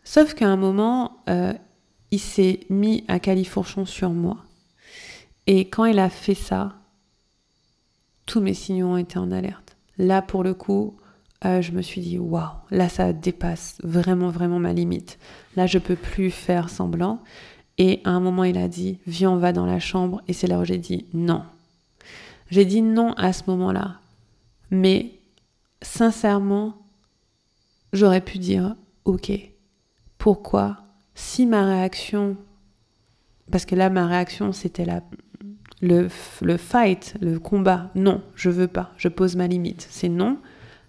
Sauf 0.04 0.34
qu'à 0.34 0.46
un 0.46 0.56
moment, 0.56 1.18
euh, 1.28 1.52
il 2.10 2.20
s'est 2.20 2.60
mis 2.70 3.04
à 3.08 3.18
califourchon 3.18 3.84
sur 3.84 4.10
moi. 4.10 4.38
Et 5.46 5.68
quand 5.68 5.84
il 5.84 5.98
a 5.98 6.08
fait 6.08 6.34
ça, 6.34 6.74
tous 8.26 8.40
mes 8.40 8.54
signaux 8.54 8.88
ont 8.88 8.96
été 8.96 9.18
en 9.18 9.30
alerte. 9.32 9.76
Là, 9.98 10.22
pour 10.22 10.44
le 10.44 10.54
coup, 10.54 10.96
euh, 11.44 11.62
je 11.62 11.72
me 11.72 11.82
suis 11.82 12.00
dit 12.00 12.18
waouh, 12.18 12.50
là 12.70 12.88
ça 12.88 13.12
dépasse 13.12 13.78
vraiment 13.84 14.30
vraiment 14.30 14.58
ma 14.58 14.72
limite. 14.72 15.18
Là 15.56 15.66
je 15.66 15.78
peux 15.78 15.96
plus 15.96 16.30
faire 16.30 16.68
semblant. 16.68 17.22
Et 17.78 18.00
à 18.04 18.10
un 18.10 18.20
moment 18.20 18.44
il 18.44 18.58
a 18.58 18.66
dit 18.66 18.98
viens 19.06 19.30
on 19.30 19.36
va 19.36 19.52
dans 19.52 19.66
la 19.66 19.78
chambre 19.78 20.20
et 20.26 20.32
c'est 20.32 20.48
là 20.48 20.58
où 20.58 20.64
j'ai 20.64 20.78
dit 20.78 21.06
non. 21.14 21.44
J'ai 22.50 22.64
dit 22.64 22.82
non 22.82 23.12
à 23.12 23.32
ce 23.32 23.44
moment-là. 23.46 24.00
Mais 24.70 25.12
sincèrement, 25.80 26.74
j'aurais 27.92 28.20
pu 28.20 28.38
dire 28.38 28.74
ok. 29.04 29.30
Pourquoi 30.18 30.78
Si 31.14 31.46
ma 31.46 31.64
réaction, 31.64 32.36
parce 33.52 33.64
que 33.64 33.76
là 33.76 33.90
ma 33.90 34.08
réaction 34.08 34.52
c'était 34.52 34.84
la 34.84 35.02
le, 35.80 36.08
le 36.42 36.56
fight, 36.56 37.14
le 37.20 37.38
combat, 37.38 37.92
non, 37.94 38.22
je 38.34 38.50
veux 38.50 38.66
pas, 38.66 38.92
je 38.96 39.06
pose 39.06 39.36
ma 39.36 39.46
limite, 39.46 39.86
c'est 39.88 40.08
non. 40.08 40.38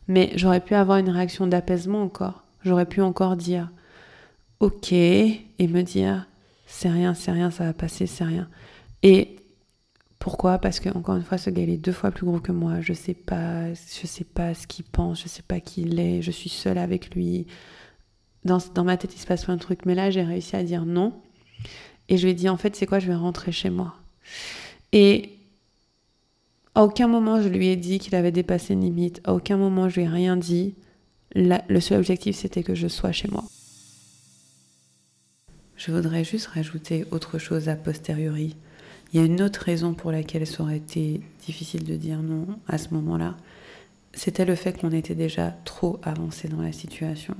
Mais 0.09 0.31
j'aurais 0.35 0.59
pu 0.59 0.73
avoir 0.75 0.97
une 0.97 1.09
réaction 1.09 1.47
d'apaisement 1.47 2.01
encore. 2.01 2.43
J'aurais 2.65 2.87
pu 2.87 3.01
encore 3.01 3.37
dire 3.37 3.71
ok 4.59 4.91
et 4.91 5.41
me 5.59 5.81
dire 5.83 6.27
c'est 6.65 6.89
rien, 6.89 7.13
c'est 7.13 7.31
rien, 7.31 7.51
ça 7.51 7.63
va 7.63 7.73
passer, 7.73 8.07
c'est 8.07 8.25
rien. 8.25 8.49
Et 9.03 9.37
pourquoi? 10.19 10.57
Parce 10.57 10.79
que 10.79 10.89
encore 10.89 11.15
une 11.15 11.23
fois, 11.23 11.37
ce 11.37 11.49
gars 11.49 11.61
est 11.61 11.77
deux 11.77 11.93
fois 11.93 12.11
plus 12.11 12.25
gros 12.25 12.39
que 12.39 12.51
moi. 12.51 12.81
Je 12.81 12.91
sais 12.91 13.13
pas, 13.13 13.73
je 13.73 14.07
sais 14.07 14.25
pas 14.25 14.53
ce 14.53 14.67
qu'il 14.67 14.83
pense, 14.83 15.21
je 15.23 15.29
sais 15.29 15.43
pas 15.43 15.61
qui 15.61 15.83
il 15.83 15.99
est. 15.99 16.21
Je 16.21 16.31
suis 16.31 16.49
seule 16.49 16.77
avec 16.77 17.15
lui. 17.15 17.47
Dans, 18.43 18.57
dans 18.73 18.83
ma 18.83 18.97
tête, 18.97 19.15
il 19.15 19.19
se 19.19 19.27
passe 19.27 19.45
plein 19.45 19.55
de 19.55 19.61
trucs. 19.61 19.85
Mais 19.85 19.95
là, 19.95 20.09
j'ai 20.11 20.23
réussi 20.23 20.55
à 20.55 20.63
dire 20.63 20.85
non. 20.85 21.13
Et 22.09 22.17
je 22.17 22.25
lui 22.25 22.31
ai 22.31 22.33
dit 22.33 22.49
en 22.49 22.57
fait, 22.57 22.75
c'est 22.75 22.85
quoi? 22.85 22.99
Je 22.99 23.07
vais 23.07 23.15
rentrer 23.15 23.51
chez 23.51 23.69
moi. 23.69 23.95
Et 24.91 25.38
à 26.75 26.83
aucun 26.83 27.07
moment 27.07 27.41
je 27.41 27.49
lui 27.49 27.67
ai 27.67 27.75
dit 27.75 27.99
qu'il 27.99 28.15
avait 28.15 28.31
dépassé 28.31 28.73
une 28.73 28.81
limite. 28.81 29.21
À 29.23 29.33
aucun 29.33 29.57
moment 29.57 29.89
je 29.89 29.95
lui 29.95 30.03
ai 30.03 30.07
rien 30.07 30.37
dit. 30.37 30.75
le 31.35 31.79
seul 31.79 31.99
objectif 31.99 32.35
c'était 32.35 32.63
que 32.63 32.75
je 32.75 32.87
sois 32.87 33.11
chez 33.11 33.27
moi. 33.29 33.43
Je 35.75 35.91
voudrais 35.91 36.25
juste 36.25 36.47
rajouter 36.47 37.05
autre 37.11 37.37
chose 37.37 37.69
a 37.69 37.75
posteriori. 37.75 38.57
Il 39.11 39.19
y 39.19 39.23
a 39.23 39.25
une 39.25 39.41
autre 39.41 39.61
raison 39.61 39.93
pour 39.93 40.11
laquelle 40.11 40.45
ça 40.45 40.61
aurait 40.61 40.77
été 40.77 41.21
difficile 41.45 41.83
de 41.83 41.95
dire 41.95 42.21
non 42.21 42.47
à 42.67 42.77
ce 42.77 42.93
moment-là. 42.93 43.37
C'était 44.13 44.45
le 44.45 44.55
fait 44.55 44.73
qu'on 44.79 44.91
était 44.91 45.15
déjà 45.15 45.55
trop 45.65 45.99
avancé 46.03 46.47
dans 46.47 46.61
la 46.61 46.73
situation. 46.73 47.35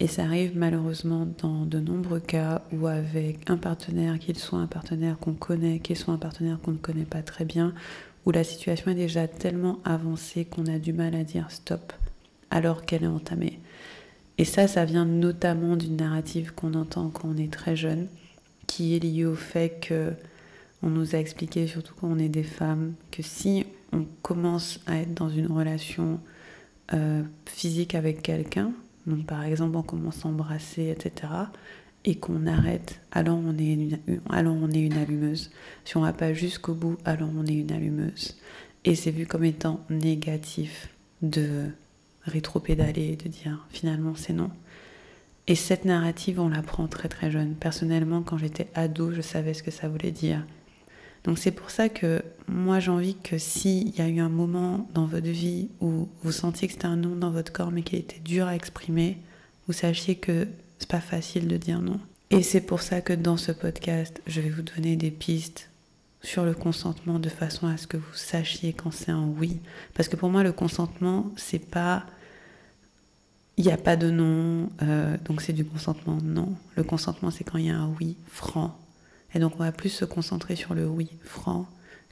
Et 0.00 0.06
ça 0.06 0.24
arrive 0.24 0.56
malheureusement 0.56 1.28
dans 1.38 1.64
de 1.64 1.78
nombreux 1.78 2.20
cas 2.20 2.62
où 2.72 2.86
avec 2.86 3.48
un 3.48 3.56
partenaire, 3.56 4.18
qu'il 4.18 4.36
soit 4.36 4.58
un 4.58 4.66
partenaire 4.66 5.18
qu'on 5.18 5.34
connaît, 5.34 5.78
qu'il 5.78 5.96
soit 5.96 6.14
un 6.14 6.18
partenaire 6.18 6.58
qu'on 6.60 6.72
ne 6.72 6.78
connaît 6.78 7.04
pas 7.04 7.22
très 7.22 7.44
bien, 7.44 7.74
où 8.26 8.30
la 8.30 8.44
situation 8.44 8.90
est 8.90 8.96
déjà 8.96 9.28
tellement 9.28 9.78
avancée 9.84 10.44
qu'on 10.44 10.66
a 10.66 10.78
du 10.78 10.92
mal 10.92 11.14
à 11.14 11.24
dire 11.24 11.50
stop 11.50 11.92
alors 12.50 12.84
qu'elle 12.84 13.04
est 13.04 13.08
entamée. 13.08 13.60
Et 14.38 14.44
ça, 14.44 14.68
ça 14.68 14.84
vient 14.84 15.04
notamment 15.04 15.76
d'une 15.76 15.96
narrative 15.96 16.52
qu'on 16.54 16.74
entend 16.74 17.10
quand 17.10 17.28
on 17.28 17.36
est 17.36 17.52
très 17.52 17.76
jeune, 17.76 18.08
qui 18.66 18.96
est 18.96 18.98
liée 18.98 19.26
au 19.26 19.34
fait 19.34 19.80
que 19.80 20.12
on 20.82 20.88
nous 20.88 21.14
a 21.14 21.18
expliqué, 21.18 21.66
surtout 21.66 21.94
quand 22.00 22.08
on 22.08 22.18
est 22.18 22.30
des 22.30 22.42
femmes, 22.42 22.94
que 23.10 23.22
si 23.22 23.66
on 23.92 24.06
commence 24.22 24.80
à 24.86 24.96
être 24.96 25.12
dans 25.12 25.28
une 25.28 25.48
relation 25.48 26.20
euh, 26.94 27.22
physique 27.44 27.94
avec 27.94 28.22
quelqu'un, 28.22 28.72
donc 29.06 29.26
par 29.26 29.42
exemple 29.44 29.76
on 29.76 29.82
commence 29.82 30.24
à 30.24 30.28
embrasser, 30.28 30.88
etc., 30.88 31.32
et 32.04 32.14
qu'on 32.14 32.46
arrête, 32.46 33.00
alors 33.12 33.38
on, 33.38 33.56
est 33.58 33.72
une, 33.72 33.98
on 34.30 34.70
est 34.70 34.80
une 34.80 34.96
allumeuse. 34.96 35.50
Si 35.84 35.96
on 35.96 36.00
va 36.00 36.12
pas 36.12 36.32
jusqu'au 36.32 36.74
bout, 36.74 36.96
alors 37.04 37.28
on 37.36 37.44
est 37.46 37.54
une 37.54 37.72
allumeuse. 37.72 38.38
Et 38.84 38.94
c'est 38.94 39.10
vu 39.10 39.26
comme 39.26 39.44
étant 39.44 39.84
négatif 39.90 40.88
de 41.20 41.68
rétro-pédaler, 42.22 43.16
de 43.16 43.28
dire 43.28 43.66
finalement 43.70 44.14
c'est 44.16 44.32
non. 44.32 44.50
Et 45.46 45.54
cette 45.54 45.84
narrative, 45.84 46.40
on 46.40 46.48
la 46.48 46.62
prend 46.62 46.86
très 46.86 47.08
très 47.08 47.30
jeune. 47.30 47.54
Personnellement, 47.54 48.22
quand 48.22 48.38
j'étais 48.38 48.68
ado, 48.74 49.10
je 49.10 49.20
savais 49.20 49.52
ce 49.52 49.62
que 49.62 49.70
ça 49.70 49.88
voulait 49.88 50.12
dire. 50.12 50.46
Donc 51.24 51.38
c'est 51.38 51.50
pour 51.50 51.70
ça 51.70 51.88
que 51.88 52.22
moi 52.48 52.80
j'ai 52.80 52.90
envie 52.90 53.16
que 53.16 53.36
s'il 53.36 53.94
y 53.96 54.00
a 54.00 54.08
eu 54.08 54.20
un 54.20 54.30
moment 54.30 54.88
dans 54.94 55.04
votre 55.04 55.28
vie 55.28 55.68
où 55.80 56.08
vous 56.22 56.32
sentiez 56.32 56.66
que 56.66 56.74
c'était 56.74 56.86
un 56.86 56.96
non 56.96 57.14
dans 57.14 57.30
votre 57.30 57.52
corps 57.52 57.70
mais 57.70 57.82
qui 57.82 57.96
était 57.96 58.20
dur 58.20 58.46
à 58.46 58.54
exprimer, 58.54 59.18
vous 59.66 59.74
sachiez 59.74 60.14
que 60.14 60.48
c'est 60.80 60.88
pas 60.88 61.00
facile 61.00 61.46
de 61.46 61.56
dire 61.56 61.80
non. 61.80 62.00
Et 62.30 62.42
c'est 62.42 62.60
pour 62.60 62.82
ça 62.82 63.00
que 63.00 63.12
dans 63.12 63.36
ce 63.36 63.52
podcast, 63.52 64.20
je 64.26 64.40
vais 64.40 64.50
vous 64.50 64.62
donner 64.62 64.96
des 64.96 65.10
pistes 65.10 65.68
sur 66.22 66.44
le 66.44 66.54
consentement 66.54 67.18
de 67.18 67.28
façon 67.28 67.66
à 67.66 67.76
ce 67.76 67.86
que 67.86 67.96
vous 67.96 68.14
sachiez 68.14 68.72
quand 68.72 68.90
c'est 68.90 69.10
un 69.10 69.26
oui. 69.26 69.60
Parce 69.94 70.08
que 70.08 70.16
pour 70.16 70.30
moi, 70.30 70.42
le 70.42 70.52
consentement, 70.52 71.30
c'est 71.36 71.70
pas. 71.70 72.04
Il 73.56 73.64
n'y 73.64 73.72
a 73.72 73.76
pas 73.76 73.96
de 73.96 74.10
non, 74.10 74.70
euh, 74.82 75.18
donc 75.24 75.42
c'est 75.42 75.52
du 75.52 75.64
consentement. 75.64 76.18
Non. 76.22 76.54
Le 76.76 76.82
consentement, 76.82 77.30
c'est 77.30 77.44
quand 77.44 77.58
il 77.58 77.66
y 77.66 77.70
a 77.70 77.76
un 77.76 77.92
oui 78.00 78.16
franc. 78.26 78.78
Et 79.34 79.38
donc, 79.38 79.54
on 79.56 79.58
va 79.58 79.72
plus 79.72 79.90
se 79.90 80.04
concentrer 80.04 80.56
sur 80.56 80.74
le 80.74 80.86
oui 80.88 81.10
franc 81.22 81.66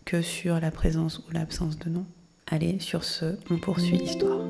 que 0.05 0.21
sur 0.21 0.61
la 0.61 0.71
présence 0.71 1.19
ou 1.21 1.33
l'absence 1.33 1.79
de 1.79 1.89
non. 1.89 2.07
Allez, 2.47 2.81
sur 2.81 3.05
ce, 3.05 3.37
on 3.51 3.59
poursuit 3.59 3.97
l'histoire. 3.99 4.41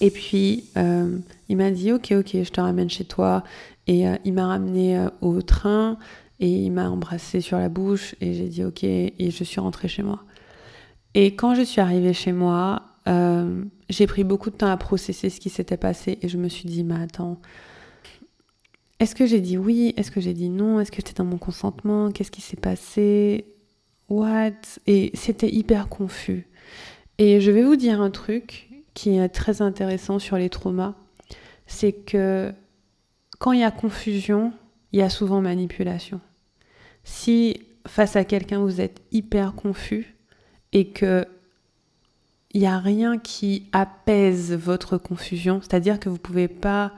Et 0.00 0.10
puis, 0.10 0.64
euh, 0.76 1.18
il 1.48 1.56
m'a 1.56 1.70
dit, 1.70 1.92
ok, 1.92 2.12
ok, 2.18 2.30
je 2.42 2.50
te 2.50 2.60
ramène 2.60 2.90
chez 2.90 3.04
toi. 3.04 3.42
Et 3.86 4.06
euh, 4.06 4.16
il 4.24 4.34
m'a 4.34 4.46
ramené 4.46 4.98
euh, 4.98 5.08
au 5.20 5.42
train 5.42 5.98
et 6.40 6.48
il 6.48 6.70
m'a 6.70 6.88
embrassé 6.88 7.40
sur 7.40 7.58
la 7.58 7.68
bouche 7.68 8.14
et 8.20 8.34
j'ai 8.34 8.48
dit, 8.48 8.64
ok, 8.64 8.84
et 8.84 9.30
je 9.30 9.44
suis 9.44 9.60
rentrée 9.60 9.88
chez 9.88 10.02
moi. 10.02 10.22
Et 11.14 11.34
quand 11.34 11.54
je 11.54 11.62
suis 11.62 11.80
arrivée 11.80 12.12
chez 12.12 12.32
moi, 12.32 12.82
j'ai 13.88 14.06
pris 14.06 14.22
beaucoup 14.22 14.50
de 14.50 14.56
temps 14.56 14.70
à 14.70 14.76
processer 14.76 15.30
ce 15.30 15.40
qui 15.40 15.48
s'était 15.48 15.78
passé 15.78 16.18
et 16.20 16.28
je 16.28 16.36
me 16.36 16.48
suis 16.48 16.68
dit, 16.68 16.84
mais 16.84 16.96
attends, 16.96 17.40
est-ce 19.00 19.14
que 19.14 19.26
j'ai 19.26 19.40
dit 19.40 19.56
oui? 19.56 19.94
Est-ce 19.96 20.10
que 20.10 20.20
j'ai 20.20 20.34
dit 20.34 20.50
non? 20.50 20.78
Est-ce 20.78 20.90
que 20.90 20.96
j'étais 20.96 21.14
dans 21.14 21.24
mon 21.24 21.38
consentement? 21.38 22.10
Qu'est-ce 22.10 22.30
qui 22.30 22.42
s'est 22.42 22.56
passé? 22.56 23.46
What? 24.08 24.52
Et 24.86 25.10
c'était 25.14 25.48
hyper 25.48 25.88
confus. 25.88 26.46
Et 27.16 27.40
je 27.40 27.50
vais 27.50 27.62
vous 27.62 27.76
dire 27.76 28.00
un 28.00 28.10
truc 28.10 28.67
qui 28.94 29.16
est 29.16 29.28
très 29.28 29.62
intéressant 29.62 30.18
sur 30.18 30.36
les 30.36 30.50
traumas, 30.50 30.94
c'est 31.66 31.92
que 31.92 32.52
quand 33.38 33.52
il 33.52 33.60
y 33.60 33.64
a 33.64 33.70
confusion, 33.70 34.52
il 34.92 34.98
y 34.98 35.02
a 35.02 35.10
souvent 35.10 35.40
manipulation. 35.40 36.20
Si 37.04 37.60
face 37.86 38.16
à 38.16 38.24
quelqu'un 38.24 38.60
vous 38.60 38.80
êtes 38.80 39.00
hyper 39.12 39.54
confus 39.54 40.16
et 40.72 40.88
que 40.88 41.26
il 42.54 42.62
n'y 42.62 42.66
a 42.66 42.78
rien 42.78 43.18
qui 43.18 43.68
apaise 43.72 44.54
votre 44.54 44.96
confusion, 44.96 45.60
c'est-à-dire 45.60 46.00
que 46.00 46.08
vous 46.08 46.18
pouvez 46.18 46.48
pas, 46.48 46.92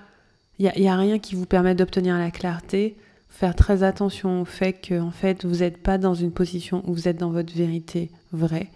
il 0.59 0.71
n'y 0.77 0.89
a, 0.89 0.97
rien 0.97 1.19
qui 1.19 1.35
vous 1.35 1.47
permet 1.47 1.75
d'obtenir 1.75 2.17
la 2.19 2.31
clarté, 2.31 2.97
faire 3.29 3.57
très 3.57 3.83
attention 3.83 4.43
au 4.43 4.45
fait 4.45 4.75
que 4.75 5.01
en 5.01 5.11
fait 5.11 5.45
vous 5.45 5.57
n'êtes 5.57 5.79
pas 5.79 5.99
dans 5.99 6.15
une 6.15 6.31
position 6.31 6.83
où 6.87 6.95
vous 6.95 7.09
êtes 7.09 7.17
dans 7.17 7.31
votre 7.31 7.53
vérité 7.53 8.11
vraie. 8.33 8.69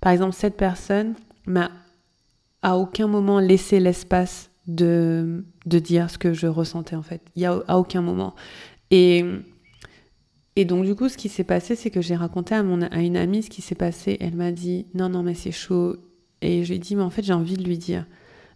Par 0.00 0.12
exemple, 0.12 0.34
cette 0.34 0.56
personne 0.56 1.14
m'a 1.46 1.70
à 2.64 2.78
aucun 2.78 3.06
moment 3.06 3.38
laissé 3.38 3.78
l'espace 3.78 4.50
de, 4.66 5.44
de 5.66 5.78
dire 5.78 6.10
ce 6.10 6.16
que 6.16 6.32
je 6.32 6.46
ressentais 6.46 6.96
en 6.96 7.02
fait. 7.02 7.20
Il 7.36 7.42
y 7.42 7.46
a 7.46 7.62
à 7.68 7.76
aucun 7.76 8.00
moment. 8.00 8.34
Et, 8.90 9.22
et 10.56 10.64
donc 10.64 10.86
du 10.86 10.94
coup, 10.94 11.10
ce 11.10 11.18
qui 11.18 11.28
s'est 11.28 11.44
passé, 11.44 11.76
c'est 11.76 11.90
que 11.90 12.00
j'ai 12.00 12.16
raconté 12.16 12.54
à, 12.54 12.62
mon, 12.62 12.80
à 12.80 13.00
une 13.00 13.18
amie 13.18 13.42
ce 13.42 13.50
qui 13.50 13.60
s'est 13.60 13.74
passé. 13.74 14.16
Elle 14.18 14.34
m'a 14.34 14.50
dit 14.50 14.86
non, 14.94 15.10
non, 15.10 15.22
mais 15.22 15.34
c'est 15.34 15.52
chaud. 15.52 15.96
Et 16.40 16.64
je 16.64 16.70
lui 16.70 16.76
ai 16.76 16.78
dit, 16.78 16.96
mais 16.96 17.02
en 17.02 17.10
fait, 17.10 17.22
j'ai 17.22 17.34
envie 17.34 17.56
de 17.56 17.64
lui 17.64 17.78
dire. 17.78 18.06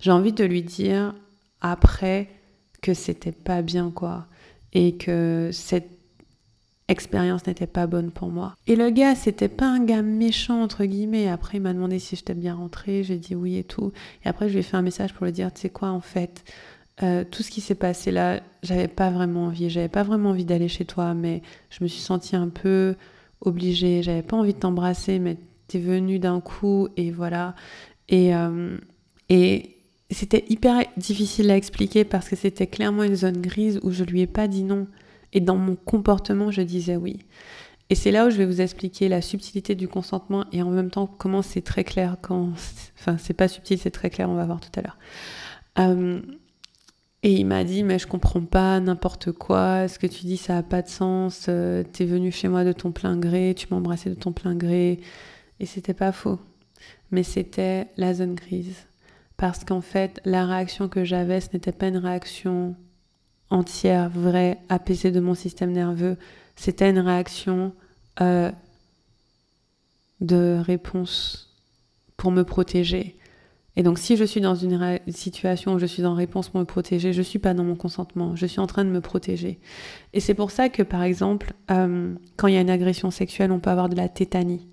J'ai 0.01 0.11
envie 0.11 0.33
de 0.33 0.45
lui 0.45 0.63
dire 0.63 1.15
après 1.61 2.29
que 2.81 2.95
c'était 2.95 3.33
pas 3.33 3.61
bien, 3.61 3.91
quoi. 3.91 4.27
Et 4.73 4.97
que 4.97 5.51
cette 5.53 5.98
expérience 6.89 7.47
n'était 7.47 7.67
pas 7.67 7.87
bonne 7.87 8.11
pour 8.11 8.29
moi. 8.29 8.55
Et 8.67 8.75
le 8.75 8.91
gars, 8.91 9.15
c'était 9.15 9.49
pas 9.49 9.67
un 9.67 9.85
gars 9.85 10.03
méchant, 10.03 10.63
entre 10.63 10.85
guillemets. 10.85 11.29
Après, 11.29 11.59
il 11.59 11.61
m'a 11.61 11.75
demandé 11.75 11.99
si 11.99 12.17
j'étais 12.17 12.35
bien 12.35 12.55
rentrée. 12.55 13.03
J'ai 13.03 13.19
dit 13.19 13.35
oui 13.35 13.57
et 13.57 13.65
tout. 13.65 13.93
Et 14.25 14.29
après, 14.29 14.49
je 14.49 14.55
lui 14.55 14.61
ai 14.61 14.63
fait 14.63 14.77
un 14.77 14.83
message 14.83 15.13
pour 15.13 15.27
lui 15.27 15.33
dire, 15.33 15.53
tu 15.53 15.61
sais 15.61 15.69
quoi, 15.69 15.91
en 15.91 16.01
fait, 16.01 16.45
euh, 17.03 17.25
tout 17.31 17.43
ce 17.43 17.51
qui 17.51 17.61
s'est 17.61 17.75
passé 17.75 18.11
là, 18.11 18.41
j'avais 18.63 18.89
pas 18.89 19.11
vraiment 19.11 19.47
envie. 19.47 19.69
J'avais 19.71 19.89
pas 19.89 20.03
vraiment 20.03 20.31
envie 20.31 20.47
d'aller 20.47 20.69
chez 20.69 20.85
toi, 20.85 21.15
mais 21.15 21.43
je 21.71 21.85
me 21.85 21.89
suis 21.89 22.01
sentie 22.01 22.37
un 22.37 22.49
peu 22.49 22.97
obligée. 23.43 24.03
J'avais 24.03 24.23
pas 24.23 24.37
envie 24.37 24.55
de 24.55 24.59
t'embrasser, 24.59 25.19
mais 25.19 25.37
t'es 25.69 25.79
venu 25.79 26.19
d'un 26.19 26.41
coup 26.41 26.89
et 26.97 27.11
voilà. 27.11 27.55
Et, 28.09 28.35
euh, 28.35 28.79
et 29.29 29.77
c'était 30.11 30.45
hyper 30.49 30.83
difficile 30.97 31.51
à 31.51 31.57
expliquer 31.57 32.05
parce 32.05 32.29
que 32.31 32.37
c'était 32.37 32.67
clairement 32.67 33.03
une 33.03 33.15
zone 33.15 33.43
grise 33.43 33.79
où 33.83 33.91
je 33.91 34.05
lui 34.05 34.23
ai 34.23 34.27
pas 34.27 34.49
dit 34.49 34.65
non. 34.65 34.87
Et 35.33 35.41
dans 35.41 35.57
mon 35.57 35.77
comportement, 35.77 36.51
je 36.51 36.63
disais 36.63 36.97
oui. 36.97 37.19
Et 37.91 37.95
c'est 37.95 38.11
là 38.11 38.27
où 38.27 38.31
je 38.31 38.37
vais 38.37 38.47
vous 38.47 38.61
expliquer 38.61 39.09
la 39.09 39.23
subtilité 39.23 39.75
du 39.75 39.89
consentement 39.89 40.45
et 40.53 40.63
en 40.63 40.71
même 40.71 40.91
temps 40.91 41.07
comment 41.07 41.43
c'est 41.43 41.63
très 41.63 41.85
clair 41.85 42.17
quand... 42.21 42.51
Enfin, 42.99 43.17
c'est 43.19 43.35
pas 43.35 43.49
subtil, 43.49 43.79
c'est 43.79 43.91
très 43.91 44.11
clair, 44.11 44.29
on 44.29 44.35
va 44.35 44.45
voir 44.45 44.61
tout 44.61 44.71
à 44.79 44.83
l'heure. 44.83 44.99
Euh, 45.79 46.21
et 47.23 47.33
il 47.33 47.47
m'a 47.47 47.65
dit, 47.65 47.83
mais 47.83 47.99
je 47.99 48.07
comprends 48.07 48.43
pas 48.43 48.79
n'importe 48.81 49.33
quoi, 49.33 49.89
ce 49.89 49.99
que 49.99 50.07
tu 50.07 50.27
dis, 50.27 50.37
ça 50.37 50.59
a 50.59 50.63
pas 50.63 50.83
de 50.83 50.89
sens, 50.89 51.47
euh, 51.49 51.83
t'es 51.83 52.05
venu 52.05 52.31
chez 52.31 52.49
moi 52.49 52.65
de 52.65 52.73
ton 52.73 52.93
plein 52.93 53.17
gré, 53.17 53.55
tu 53.57 53.67
m'as 53.71 53.77
embrassé 53.77 54.11
de 54.11 54.15
ton 54.15 54.33
plein 54.33 54.55
gré. 54.55 55.01
Et 55.61 55.67
c'était 55.67 55.95
pas 55.95 56.13
faux. 56.13 56.39
Mais 57.11 57.23
c'était 57.23 57.89
la 57.97 58.15
zone 58.15 58.35
grise. 58.35 58.87
Parce 59.37 59.65
qu'en 59.65 59.81
fait, 59.81 60.21
la 60.25 60.47
réaction 60.47 60.89
que 60.89 61.05
j'avais, 61.05 61.41
ce 61.41 61.49
n'était 61.53 61.73
pas 61.73 61.89
une 61.89 61.97
réaction 61.97 62.77
entière, 63.51 64.11
vraie, 64.11 64.59
apaisée 64.69 65.11
de 65.11 65.21
mon 65.21 65.35
système 65.35 65.73
nerveux. 65.73 66.17
C'était 66.57 66.91
une 66.91 66.99
réaction 66.99 67.73
euh, 68.21 68.51
de 70.21 70.61
réponse 70.65 71.57
pour 72.17 72.31
me 72.31 72.43
protéger. 72.43 73.17
Et 73.77 73.85
donc 73.85 74.01
si 74.01 74.17
je 74.17 74.25
suis 74.25 74.41
dans 74.41 74.57
une 74.57 74.99
situation 75.09 75.75
où 75.75 75.79
je 75.79 75.87
suis 75.87 76.05
en 76.05 76.15
réponse 76.15 76.49
pour 76.49 76.59
me 76.59 76.65
protéger, 76.65 77.13
je 77.13 77.19
ne 77.19 77.23
suis 77.23 77.39
pas 77.39 77.55
dans 77.55 77.63
mon 77.63 77.77
consentement, 77.77 78.35
je 78.35 78.45
suis 78.45 78.59
en 78.59 78.67
train 78.67 78.85
de 78.85 78.91
me 78.91 79.01
protéger. 79.01 79.61
Et 80.13 80.21
c'est 80.21 80.35
pour 80.35 80.51
ça 80.51 80.69
que 80.69 80.83
par 80.83 81.05
exemple, 81.05 81.53
euh, 81.71 82.13
quand 82.37 82.49
il 82.49 82.55
y 82.55 82.57
a 82.57 82.61
une 82.61 82.71
agression 82.71 83.13
sexuelle, 83.13 83.53
on 83.53 83.61
peut 83.61 83.71
avoir 83.71 83.89
de 83.89 83.95
la 83.95 84.09
tétanie. 84.09 84.67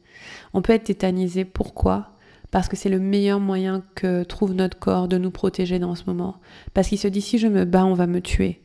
On 0.53 0.63
peut 0.63 0.73
être 0.73 0.85
tétanisé. 0.85 1.45
Pourquoi? 1.45 2.13
Parce 2.49 2.67
que 2.67 2.75
c'est 2.75 2.89
le 2.89 2.99
meilleur 2.99 3.39
moyen 3.39 3.83
que 3.93 4.23
trouve 4.23 4.53
notre 4.53 4.79
corps 4.79 5.07
de 5.07 5.19
nous 5.19 5.31
protéger 5.31 5.77
dans 5.77 5.93
ce 5.93 6.05
moment. 6.07 6.37
Parce 6.73 6.87
qu'il 6.87 6.97
se 6.97 7.07
dit 7.07 7.21
si 7.21 7.37
je 7.37 7.47
me 7.47 7.63
bats, 7.63 7.85
on 7.85 7.93
va 7.93 8.07
me 8.07 8.21
tuer. 8.21 8.64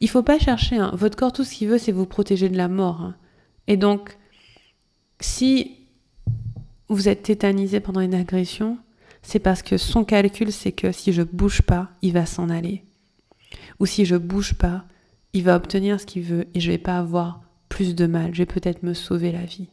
Il 0.00 0.08
faut 0.08 0.22
pas 0.22 0.38
chercher. 0.38 0.76
Hein. 0.76 0.92
Votre 0.94 1.16
corps, 1.16 1.32
tout 1.32 1.44
ce 1.44 1.54
qu'il 1.54 1.68
veut, 1.68 1.78
c'est 1.78 1.92
vous 1.92 2.06
protéger 2.06 2.48
de 2.48 2.56
la 2.56 2.68
mort. 2.68 3.00
Hein. 3.00 3.16
Et 3.66 3.76
donc, 3.76 4.16
si 5.20 5.76
vous 6.88 7.08
êtes 7.08 7.22
tétanisé 7.22 7.80
pendant 7.80 8.00
une 8.00 8.14
agression, 8.14 8.78
c'est 9.22 9.38
parce 9.38 9.62
que 9.62 9.76
son 9.78 10.04
calcul, 10.04 10.52
c'est 10.52 10.72
que 10.72 10.92
si 10.92 11.12
je 11.12 11.22
bouge 11.22 11.62
pas, 11.62 11.90
il 12.02 12.12
va 12.12 12.26
s'en 12.26 12.48
aller. 12.48 12.84
Ou 13.78 13.86
si 13.86 14.04
je 14.04 14.16
bouge 14.16 14.54
pas, 14.54 14.84
il 15.32 15.44
va 15.44 15.56
obtenir 15.56 16.00
ce 16.00 16.06
qu'il 16.06 16.22
veut 16.22 16.46
et 16.54 16.60
je 16.60 16.70
vais 16.70 16.78
pas 16.78 16.98
avoir 16.98 17.42
plus 17.68 17.94
de 17.94 18.06
mal. 18.06 18.34
Je 18.34 18.38
vais 18.38 18.46
peut-être 18.46 18.82
me 18.82 18.94
sauver 18.94 19.32
la 19.32 19.44
vie. 19.44 19.68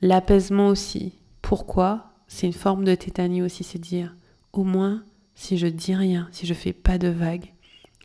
L'apaisement 0.00 0.68
aussi. 0.68 1.12
Pourquoi? 1.42 2.12
C'est 2.26 2.46
une 2.46 2.52
forme 2.52 2.84
de 2.84 2.94
tétanie 2.94 3.42
aussi, 3.42 3.62
c'est 3.62 3.78
dire 3.78 4.16
au 4.52 4.64
moins 4.64 5.04
si 5.34 5.56
je 5.58 5.66
dis 5.66 5.94
rien, 5.94 6.28
si 6.30 6.46
je 6.46 6.54
fais 6.54 6.72
pas 6.72 6.98
de 6.98 7.08
vagues, 7.08 7.51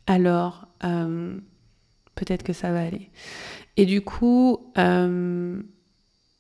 alors 0.07 0.67
euh, 0.83 1.37
peut-être 2.15 2.43
que 2.43 2.53
ça 2.53 2.71
va 2.71 2.81
aller. 2.81 3.11
Et 3.77 3.85
du 3.85 4.01
coup, 4.01 4.59
euh, 4.77 5.61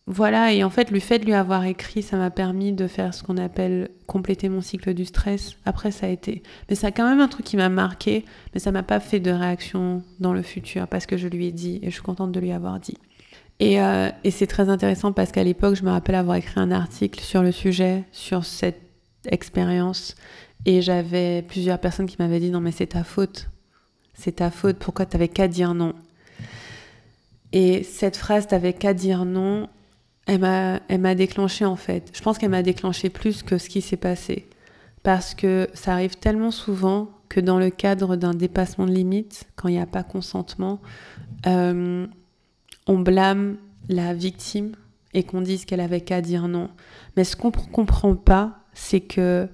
voilà, 0.07 0.53
et 0.53 0.63
en 0.63 0.69
fait, 0.69 0.89
le 0.89 0.99
fait 0.99 1.19
de 1.19 1.25
lui 1.25 1.33
avoir 1.33 1.65
écrit, 1.65 2.01
ça 2.01 2.17
m'a 2.17 2.31
permis 2.31 2.71
de 2.71 2.87
faire 2.87 3.13
ce 3.13 3.23
qu'on 3.23 3.37
appelle 3.37 3.89
compléter 4.07 4.47
mon 4.49 4.61
cycle 4.61 4.93
du 4.93 5.05
stress. 5.05 5.57
Après, 5.65 5.91
ça 5.91 6.07
a 6.07 6.09
été. 6.09 6.41
Mais 6.69 6.75
c'est 6.75 6.91
quand 6.93 7.07
même 7.07 7.19
un 7.19 7.27
truc 7.27 7.45
qui 7.45 7.57
m'a 7.57 7.69
marqué, 7.69 8.25
mais 8.53 8.59
ça 8.59 8.71
m'a 8.71 8.83
pas 8.83 8.99
fait 8.99 9.19
de 9.19 9.31
réaction 9.31 10.03
dans 10.19 10.33
le 10.33 10.41
futur 10.41 10.87
parce 10.87 11.05
que 11.05 11.17
je 11.17 11.27
lui 11.27 11.47
ai 11.47 11.51
dit 11.51 11.79
et 11.83 11.87
je 11.87 11.91
suis 11.91 12.01
contente 12.01 12.31
de 12.31 12.39
lui 12.39 12.53
avoir 12.53 12.79
dit. 12.79 12.97
Et, 13.59 13.81
euh, 13.81 14.09
et 14.23 14.31
c'est 14.31 14.47
très 14.47 14.69
intéressant 14.69 15.11
parce 15.11 15.31
qu'à 15.31 15.43
l'époque, 15.43 15.75
je 15.75 15.83
me 15.83 15.91
rappelle 15.91 16.15
avoir 16.15 16.37
écrit 16.37 16.59
un 16.59 16.71
article 16.71 17.19
sur 17.19 17.43
le 17.43 17.51
sujet, 17.51 18.05
sur 18.11 18.45
cette 18.45 18.81
expérience. 19.29 20.15
Et 20.65 20.81
j'avais 20.81 21.41
plusieurs 21.41 21.79
personnes 21.79 22.05
qui 22.05 22.15
m'avaient 22.19 22.39
dit 22.39 22.49
non 22.49 22.61
mais 22.61 22.71
c'est 22.71 22.87
ta 22.87 23.03
faute 23.03 23.49
c'est 24.17 24.37
ta 24.37 24.49
faute, 24.51 24.77
pourquoi 24.77 25.05
t'avais 25.05 25.27
qu'à 25.27 25.47
dire 25.47 25.73
non? 25.73 25.93
Et 27.53 27.83
cette 27.83 28.17
phrase, 28.17 28.47
t'avais 28.47 28.73
qu'à 28.73 28.93
dire 28.93 29.25
non, 29.25 29.69
elle 30.25 30.39
m'a, 30.39 31.15
déclenché 31.15 31.63
en 31.63 31.77
fait. 31.77 32.11
Je 32.13 32.21
pense 32.21 32.37
qu'elle 32.37 32.49
m'a 32.49 32.63
déclenché 32.63 33.09
plus 33.09 33.43
que 33.43 33.57
ce 33.57 33.69
qui 33.69 33.81
s'est 33.81 33.95
passé. 33.95 34.47
Parce 35.03 35.35
que 35.35 35.69
ça 35.73 35.93
arrive 35.93 36.17
tellement 36.17 36.51
souvent 36.51 37.09
que 37.29 37.39
dans 37.39 37.59
le 37.59 37.69
cadre 37.69 38.15
d'un 38.15 38.33
dépassement 38.33 38.85
de 38.85 38.91
limite, 38.91 39.45
quand 39.55 39.69
il 39.69 39.75
n'y 39.75 39.79
a 39.79 39.85
pas 39.85 40.03
consentement, 40.03 40.81
euh, 41.45 42.05
on 42.87 42.99
blâme 42.99 43.57
la 43.87 44.13
victime 44.13 44.73
et 45.13 45.23
qu'on 45.23 45.41
dise 45.41 45.63
qu'elle 45.63 45.79
avait 45.79 46.01
qu'à 46.01 46.21
dire 46.21 46.47
non. 46.47 46.69
Mais 47.15 47.23
ce 47.23 47.35
qu'on 47.35 47.49
ne 47.49 47.71
comprend 47.71 48.15
pas, 48.15 48.59
c'est 48.73 49.01
que 49.01 49.47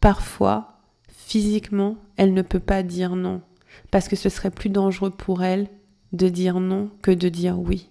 parfois, 0.00 0.78
physiquement, 1.08 1.96
elle 2.16 2.34
ne 2.34 2.42
peut 2.42 2.60
pas 2.60 2.82
dire 2.82 3.16
non 3.16 3.40
parce 3.90 4.08
que 4.08 4.16
ce 4.16 4.28
serait 4.28 4.50
plus 4.50 4.70
dangereux 4.70 5.10
pour 5.10 5.42
elle 5.42 5.68
de 6.12 6.28
dire 6.28 6.60
non 6.60 6.90
que 7.02 7.10
de 7.10 7.28
dire 7.28 7.58
oui. 7.58 7.90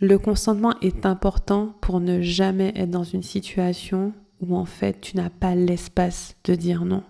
Le 0.00 0.18
consentement 0.18 0.74
est 0.80 1.06
important 1.06 1.76
pour 1.80 2.00
ne 2.00 2.20
jamais 2.20 2.72
être 2.74 2.90
dans 2.90 3.04
une 3.04 3.22
situation 3.22 4.12
où 4.40 4.56
en 4.56 4.64
fait 4.64 5.00
tu 5.00 5.16
n'as 5.16 5.30
pas 5.30 5.54
l'espace 5.54 6.34
de 6.44 6.54
dire 6.54 6.84
non. 6.84 7.04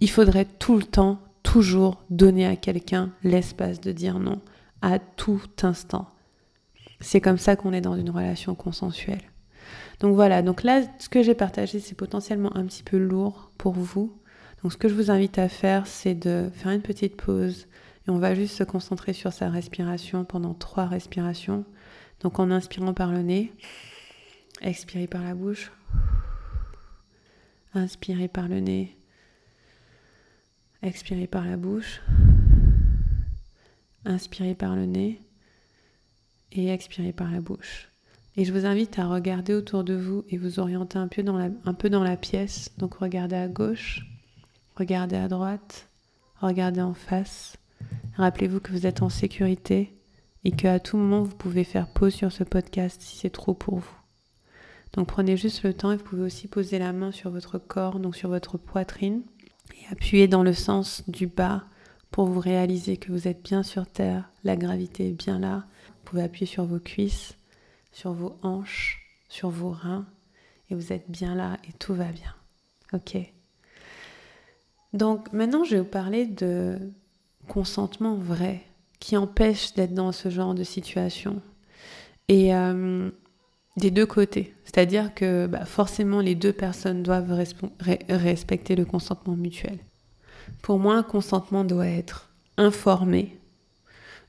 Il 0.00 0.10
faudrait 0.10 0.46
tout 0.46 0.76
le 0.76 0.84
temps, 0.84 1.20
toujours 1.42 2.02
donner 2.08 2.46
à 2.46 2.56
quelqu'un 2.56 3.12
l'espace 3.22 3.80
de 3.80 3.92
dire 3.92 4.18
non, 4.18 4.40
à 4.80 4.98
tout 4.98 5.42
instant. 5.62 6.08
C'est 7.00 7.20
comme 7.20 7.38
ça 7.38 7.56
qu'on 7.56 7.72
est 7.72 7.80
dans 7.80 7.96
une 7.96 8.10
relation 8.10 8.54
consensuelle. 8.54 9.22
Donc 10.00 10.14
voilà, 10.14 10.42
donc 10.42 10.62
là, 10.62 10.82
ce 10.98 11.08
que 11.08 11.22
j'ai 11.22 11.34
partagé, 11.34 11.78
c'est 11.78 11.94
potentiellement 11.94 12.56
un 12.56 12.64
petit 12.64 12.82
peu 12.82 12.96
lourd 12.96 13.50
pour 13.58 13.74
vous, 13.74 14.16
donc 14.62 14.72
ce 14.72 14.76
que 14.76 14.88
je 14.88 14.94
vous 14.94 15.10
invite 15.10 15.38
à 15.38 15.48
faire, 15.48 15.86
c'est 15.86 16.14
de 16.14 16.50
faire 16.54 16.70
une 16.70 16.82
petite 16.82 17.16
pause 17.16 17.66
et 18.06 18.10
on 18.10 18.18
va 18.18 18.34
juste 18.34 18.56
se 18.56 18.64
concentrer 18.64 19.12
sur 19.12 19.32
sa 19.32 19.50
respiration 19.50 20.24
pendant 20.24 20.54
trois 20.54 20.86
respirations. 20.86 21.64
Donc 22.20 22.38
en 22.38 22.50
inspirant 22.50 22.94
par 22.94 23.10
le 23.10 23.22
nez, 23.22 23.52
expirez 24.60 25.08
par 25.08 25.22
la 25.22 25.34
bouche, 25.34 25.72
inspirez 27.74 28.28
par 28.28 28.48
le 28.48 28.60
nez, 28.60 28.96
expirez 30.82 31.26
par 31.26 31.44
la 31.44 31.56
bouche, 31.56 32.00
inspirez 34.04 34.54
par 34.54 34.76
le 34.76 34.86
nez 34.86 35.20
et 36.52 36.68
expirez 36.68 37.12
par 37.12 37.30
la 37.30 37.40
bouche. 37.40 37.88
Et 38.36 38.44
je 38.44 38.52
vous 38.52 38.64
invite 38.64 38.98
à 38.98 39.06
regarder 39.06 39.54
autour 39.54 39.84
de 39.84 39.94
vous 39.94 40.24
et 40.30 40.38
vous 40.38 40.58
orienter 40.58 40.98
un 40.98 41.08
peu 41.08 41.22
dans 41.22 41.36
la, 41.36 41.48
un 41.64 41.74
peu 41.74 41.90
dans 41.90 42.02
la 42.02 42.16
pièce. 42.16 42.70
Donc 42.78 42.94
regardez 42.94 43.36
à 43.36 43.48
gauche, 43.48 44.06
Regardez 44.76 45.16
à 45.16 45.28
droite, 45.28 45.88
regardez 46.40 46.80
en 46.80 46.94
face. 46.94 47.56
Rappelez-vous 48.16 48.60
que 48.60 48.72
vous 48.72 48.86
êtes 48.86 49.02
en 49.02 49.08
sécurité 49.08 49.96
et 50.44 50.50
qu'à 50.50 50.80
tout 50.80 50.96
moment 50.96 51.22
vous 51.22 51.36
pouvez 51.36 51.64
faire 51.64 51.88
pause 51.88 52.14
sur 52.14 52.32
ce 52.32 52.44
podcast 52.44 53.00
si 53.00 53.16
c'est 53.18 53.30
trop 53.30 53.54
pour 53.54 53.78
vous. 53.78 53.96
Donc 54.94 55.08
prenez 55.08 55.36
juste 55.36 55.62
le 55.62 55.74
temps 55.74 55.92
et 55.92 55.96
vous 55.96 56.04
pouvez 56.04 56.22
aussi 56.22 56.48
poser 56.48 56.78
la 56.78 56.92
main 56.92 57.12
sur 57.12 57.30
votre 57.30 57.58
corps, 57.58 57.98
donc 57.98 58.16
sur 58.16 58.28
votre 58.28 58.58
poitrine, 58.58 59.22
et 59.74 59.92
appuyer 59.92 60.28
dans 60.28 60.42
le 60.42 60.52
sens 60.52 61.08
du 61.08 61.26
bas 61.26 61.64
pour 62.10 62.26
vous 62.26 62.40
réaliser 62.40 62.98
que 62.98 63.10
vous 63.10 63.26
êtes 63.26 63.42
bien 63.42 63.62
sur 63.62 63.86
terre, 63.86 64.30
la 64.44 64.56
gravité 64.56 65.08
est 65.08 65.12
bien 65.12 65.38
là. 65.38 65.64
Vous 65.86 66.04
pouvez 66.04 66.22
appuyer 66.22 66.46
sur 66.46 66.66
vos 66.66 66.78
cuisses, 66.78 67.38
sur 67.90 68.12
vos 68.12 68.38
hanches, 68.42 69.00
sur 69.28 69.48
vos 69.48 69.70
reins, 69.70 70.06
et 70.68 70.74
vous 70.74 70.92
êtes 70.92 71.10
bien 71.10 71.34
là 71.34 71.56
et 71.68 71.72
tout 71.72 71.94
va 71.94 72.12
bien. 72.12 72.34
Ok 72.92 73.16
Donc 74.92 75.32
maintenant 75.32 75.64
je 75.64 75.76
vais 75.76 75.80
vous 75.80 75.86
parler 75.86 76.26
de 76.26 76.78
consentement 77.48 78.14
vrai 78.14 78.62
qui 79.00 79.16
empêche 79.16 79.74
d'être 79.74 79.94
dans 79.94 80.12
ce 80.12 80.28
genre 80.28 80.54
de 80.54 80.64
situation. 80.64 81.42
Et 82.28 82.54
euh, 82.54 83.10
des 83.76 83.90
deux 83.90 84.06
côtés. 84.06 84.54
C'est-à-dire 84.64 85.14
que 85.14 85.46
bah, 85.46 85.64
forcément 85.64 86.20
les 86.20 86.34
deux 86.34 86.52
personnes 86.52 87.02
doivent 87.02 87.32
respecter 88.08 88.76
le 88.76 88.84
consentement 88.84 89.36
mutuel. 89.36 89.78
Pour 90.62 90.78
moi, 90.78 90.94
un 90.94 91.02
consentement 91.02 91.64
doit 91.64 91.86
être 91.86 92.30
informé, 92.56 93.38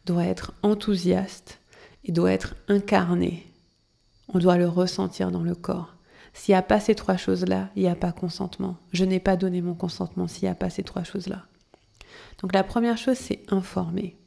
doit 0.05 0.25
être 0.25 0.53
enthousiaste 0.63 1.59
et 2.03 2.11
doit 2.11 2.31
être 2.31 2.55
incarné. 2.67 3.45
On 4.29 4.39
doit 4.39 4.57
le 4.57 4.67
ressentir 4.67 5.31
dans 5.31 5.43
le 5.43 5.55
corps. 5.55 5.95
S'il 6.33 6.53
n'y 6.53 6.57
a 6.57 6.63
pas 6.63 6.79
ces 6.79 6.95
trois 6.95 7.17
choses-là, 7.17 7.69
il 7.75 7.83
n'y 7.83 7.89
a 7.89 7.95
pas 7.95 8.11
consentement. 8.11 8.77
Je 8.91 9.05
n'ai 9.05 9.19
pas 9.19 9.37
donné 9.37 9.61
mon 9.61 9.75
consentement 9.75 10.27
s'il 10.27 10.43
n'y 10.43 10.51
a 10.51 10.55
pas 10.55 10.69
ces 10.69 10.83
trois 10.83 11.03
choses-là. 11.03 11.45
Donc 12.41 12.53
la 12.53 12.63
première 12.63 12.97
chose, 12.97 13.17
c'est 13.17 13.43
informer. 13.49 14.17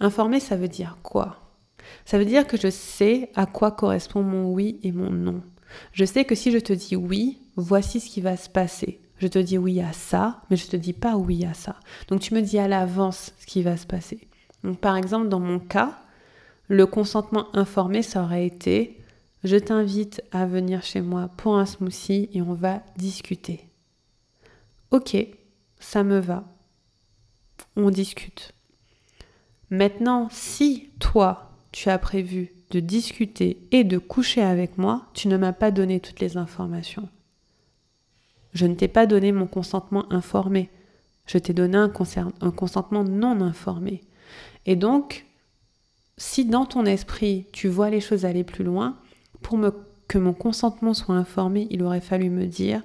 Informer, 0.00 0.40
ça 0.40 0.56
veut 0.56 0.68
dire 0.68 0.98
quoi? 1.02 1.40
Ça 2.04 2.18
veut 2.18 2.24
dire 2.24 2.46
que 2.46 2.56
je 2.56 2.70
sais 2.70 3.30
à 3.34 3.46
quoi 3.46 3.70
correspond 3.70 4.22
mon 4.22 4.52
oui 4.52 4.78
et 4.82 4.92
mon 4.92 5.10
non. 5.10 5.42
Je 5.92 6.04
sais 6.04 6.24
que 6.24 6.34
si 6.34 6.52
je 6.52 6.58
te 6.58 6.72
dis 6.72 6.96
oui, 6.96 7.38
voici 7.56 8.00
ce 8.00 8.08
qui 8.08 8.20
va 8.20 8.36
se 8.36 8.48
passer. 8.48 9.00
Je 9.18 9.28
te 9.28 9.38
dis 9.38 9.56
oui 9.56 9.80
à 9.80 9.92
ça, 9.92 10.42
mais 10.50 10.56
je 10.56 10.66
te 10.66 10.76
dis 10.76 10.92
pas 10.92 11.16
oui 11.16 11.44
à 11.46 11.54
ça. 11.54 11.76
Donc 12.08 12.20
tu 12.20 12.34
me 12.34 12.42
dis 12.42 12.58
à 12.58 12.68
l'avance 12.68 13.32
ce 13.38 13.46
qui 13.46 13.62
va 13.62 13.76
se 13.76 13.86
passer. 13.86 14.28
Donc 14.62 14.78
par 14.78 14.96
exemple, 14.96 15.28
dans 15.28 15.40
mon 15.40 15.58
cas, 15.58 15.98
le 16.68 16.86
consentement 16.86 17.46
informé, 17.56 18.02
ça 18.02 18.22
aurait 18.22 18.46
été 18.46 19.00
je 19.44 19.56
t'invite 19.56 20.22
à 20.32 20.46
venir 20.46 20.82
chez 20.82 21.00
moi 21.00 21.28
pour 21.36 21.56
un 21.56 21.66
smoothie 21.66 22.28
et 22.32 22.42
on 22.42 22.54
va 22.54 22.82
discuter. 22.96 23.68
Ok, 24.90 25.16
ça 25.78 26.04
me 26.04 26.18
va. 26.18 26.44
On 27.76 27.90
discute. 27.90 28.52
Maintenant, 29.70 30.28
si 30.30 30.90
toi, 31.00 31.50
tu 31.72 31.90
as 31.90 31.98
prévu 31.98 32.52
de 32.70 32.80
discuter 32.80 33.66
et 33.70 33.84
de 33.84 33.98
coucher 33.98 34.42
avec 34.42 34.78
moi, 34.78 35.06
tu 35.14 35.28
ne 35.28 35.36
m'as 35.36 35.52
pas 35.52 35.70
donné 35.70 36.00
toutes 36.00 36.20
les 36.20 36.36
informations. 36.36 37.08
Je 38.52 38.66
ne 38.66 38.74
t'ai 38.74 38.88
pas 38.88 39.06
donné 39.06 39.32
mon 39.32 39.46
consentement 39.46 40.10
informé. 40.12 40.70
Je 41.26 41.38
t'ai 41.38 41.52
donné 41.52 41.76
un, 41.76 41.88
consentement 41.88 43.04
non 43.04 43.40
informé. 43.40 44.02
Et 44.64 44.76
donc, 44.76 45.26
si 46.16 46.46
dans 46.46 46.64
ton 46.64 46.86
esprit, 46.86 47.46
tu 47.52 47.68
vois 47.68 47.90
les 47.90 48.00
choses 48.00 48.24
aller 48.24 48.44
plus 48.44 48.64
loin, 48.64 48.96
pour 49.46 49.60
que 50.08 50.18
mon 50.18 50.32
consentement 50.32 50.92
soit 50.92 51.14
informé, 51.14 51.68
il 51.70 51.84
aurait 51.84 52.00
fallu 52.00 52.30
me 52.30 52.46
dire, 52.46 52.82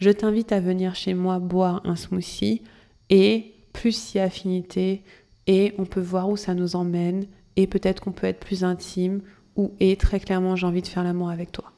je 0.00 0.08
t'invite 0.08 0.52
à 0.52 0.60
venir 0.60 0.94
chez 0.94 1.12
moi 1.12 1.38
boire 1.38 1.82
un 1.84 1.96
smoothie 1.96 2.62
et 3.10 3.52
plus 3.74 3.92
si 3.92 4.18
affinité, 4.18 5.02
et 5.46 5.74
on 5.76 5.84
peut 5.84 6.00
voir 6.00 6.30
où 6.30 6.38
ça 6.38 6.54
nous 6.54 6.76
emmène 6.76 7.26
et 7.56 7.66
peut-être 7.66 8.00
qu'on 8.00 8.12
peut 8.12 8.26
être 8.26 8.40
plus 8.40 8.64
intime 8.64 9.20
ou 9.54 9.72
et 9.80 9.96
très 9.96 10.18
clairement 10.18 10.56
j'ai 10.56 10.66
envie 10.66 10.80
de 10.80 10.86
faire 10.86 11.04
l'amour 11.04 11.28
avec 11.28 11.52
toi. 11.52 11.72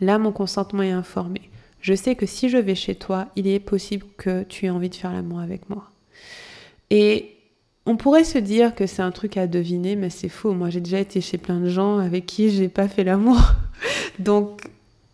Là, 0.00 0.18
mon 0.18 0.30
consentement 0.30 0.84
est 0.84 0.92
informé. 0.92 1.50
Je 1.80 1.94
sais 1.94 2.14
que 2.14 2.26
si 2.26 2.50
je 2.50 2.58
vais 2.58 2.76
chez 2.76 2.94
toi, 2.94 3.26
il 3.34 3.48
est 3.48 3.58
possible 3.58 4.06
que 4.16 4.44
tu 4.44 4.66
aies 4.66 4.70
envie 4.70 4.90
de 4.90 4.94
faire 4.94 5.12
l'amour 5.12 5.40
avec 5.40 5.68
moi. 5.68 5.90
Et 6.90 7.31
on 7.86 7.96
pourrait 7.96 8.24
se 8.24 8.38
dire 8.38 8.74
que 8.74 8.86
c'est 8.86 9.02
un 9.02 9.10
truc 9.10 9.36
à 9.36 9.46
deviner, 9.46 9.96
mais 9.96 10.10
c'est 10.10 10.28
faux. 10.28 10.52
Moi, 10.52 10.70
j'ai 10.70 10.80
déjà 10.80 11.00
été 11.00 11.20
chez 11.20 11.38
plein 11.38 11.60
de 11.60 11.68
gens 11.68 11.98
avec 11.98 12.26
qui 12.26 12.50
j'ai 12.50 12.68
pas 12.68 12.88
fait 12.88 13.04
l'amour. 13.04 13.40
Donc, 14.18 14.62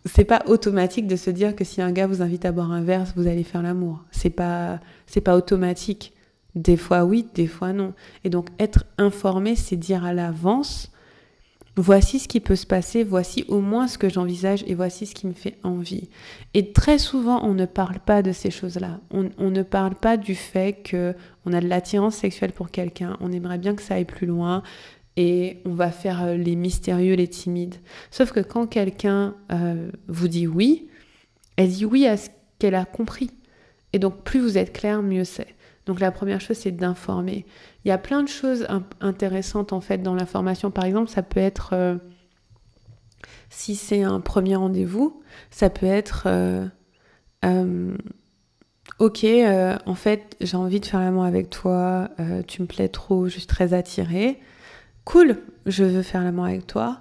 c'est 0.05 0.25
pas 0.25 0.43
automatique 0.47 1.07
de 1.07 1.15
se 1.15 1.29
dire 1.29 1.55
que 1.55 1.63
si 1.63 1.81
un 1.81 1.91
gars 1.91 2.07
vous 2.07 2.21
invite 2.21 2.45
à 2.45 2.51
boire 2.51 2.71
un 2.71 2.81
verre, 2.81 3.05
vous 3.15 3.27
allez 3.27 3.43
faire 3.43 3.61
l'amour. 3.61 4.03
C'est 4.11 4.29
pas, 4.29 4.79
c'est 5.07 5.21
pas 5.21 5.35
automatique. 5.35 6.13
Des 6.55 6.77
fois 6.77 7.03
oui, 7.05 7.27
des 7.35 7.47
fois 7.47 7.73
non. 7.73 7.93
Et 8.23 8.29
donc 8.29 8.47
être 8.59 8.85
informé, 8.97 9.55
c'est 9.55 9.75
dire 9.75 10.03
à 10.03 10.13
l'avance, 10.13 10.91
voici 11.81 12.19
ce 12.19 12.27
qui 12.27 12.39
peut 12.39 12.55
se 12.55 12.65
passer, 12.65 13.03
voici 13.03 13.45
au 13.47 13.59
moins 13.59 13.87
ce 13.87 13.97
que 13.97 14.09
j'envisage 14.09 14.63
et 14.67 14.75
voici 14.75 15.05
ce 15.05 15.15
qui 15.15 15.27
me 15.27 15.33
fait 15.33 15.57
envie. 15.63 16.09
Et 16.53 16.71
très 16.71 16.97
souvent, 16.97 17.43
on 17.43 17.53
ne 17.53 17.65
parle 17.65 17.99
pas 17.99 18.21
de 18.21 18.31
ces 18.31 18.51
choses-là. 18.51 18.99
On, 19.11 19.49
ne 19.49 19.63
parle 19.63 19.95
pas 19.95 20.17
du 20.17 20.35
fait 20.35 20.81
que 20.83 21.15
on 21.45 21.53
a 21.53 21.61
de 21.61 21.67
l'attirance 21.67 22.15
sexuelle 22.15 22.51
pour 22.51 22.71
quelqu'un, 22.71 23.17
on 23.19 23.31
aimerait 23.31 23.57
bien 23.57 23.75
que 23.75 23.81
ça 23.81 23.95
aille 23.95 24.05
plus 24.05 24.27
loin 24.27 24.63
et 25.17 25.61
on 25.65 25.73
va 25.73 25.91
faire 25.91 26.23
euh, 26.23 26.35
les 26.35 26.55
mystérieux, 26.55 27.15
les 27.15 27.27
timides. 27.27 27.75
Sauf 28.11 28.31
que 28.31 28.39
quand 28.39 28.67
quelqu'un 28.67 29.35
euh, 29.51 29.89
vous 30.07 30.27
dit 30.27 30.47
oui, 30.47 30.87
elle 31.57 31.69
dit 31.69 31.85
oui 31.85 32.07
à 32.07 32.17
ce 32.17 32.29
qu'elle 32.57 32.75
a 32.75 32.85
compris. 32.85 33.31
Et 33.91 33.99
donc 33.99 34.23
plus 34.23 34.39
vous 34.39 34.57
êtes 34.57 34.73
clair, 34.73 35.01
mieux 35.01 35.23
c'est. 35.23 35.55
Donc 35.85 35.99
la 35.99 36.11
première 36.11 36.39
chose, 36.39 36.57
c'est 36.57 36.71
d'informer. 36.71 37.45
Il 37.85 37.87
y 37.87 37.91
a 37.91 37.97
plein 37.97 38.23
de 38.23 38.27
choses 38.27 38.67
intéressantes 38.99 39.73
en 39.73 39.81
fait 39.81 39.99
dans 39.99 40.13
l'information. 40.13 40.69
Par 40.71 40.85
exemple, 40.85 41.09
ça 41.09 41.23
peut 41.23 41.39
être, 41.39 41.71
euh, 41.73 41.95
si 43.49 43.75
c'est 43.75 44.03
un 44.03 44.19
premier 44.19 44.55
rendez-vous, 44.55 45.21
ça 45.49 45.69
peut 45.69 45.85
être, 45.85 46.23
euh, 46.25 46.65
euh, 47.45 47.95
ok, 48.99 49.25
en 49.85 49.95
fait, 49.95 50.35
j'ai 50.41 50.57
envie 50.57 50.79
de 50.79 50.85
faire 50.85 50.99
l'amour 50.99 51.23
avec 51.23 51.49
toi, 51.49 52.09
tu 52.47 52.61
me 52.61 52.67
plais 52.67 52.89
trop, 52.89 53.27
je 53.27 53.37
suis 53.39 53.47
très 53.47 53.73
attirée. 53.73 54.39
Cool, 55.05 55.37
je 55.65 55.85
veux 55.85 56.03
faire 56.03 56.23
l'amour 56.23 56.45
avec 56.45 56.67
toi. 56.67 56.99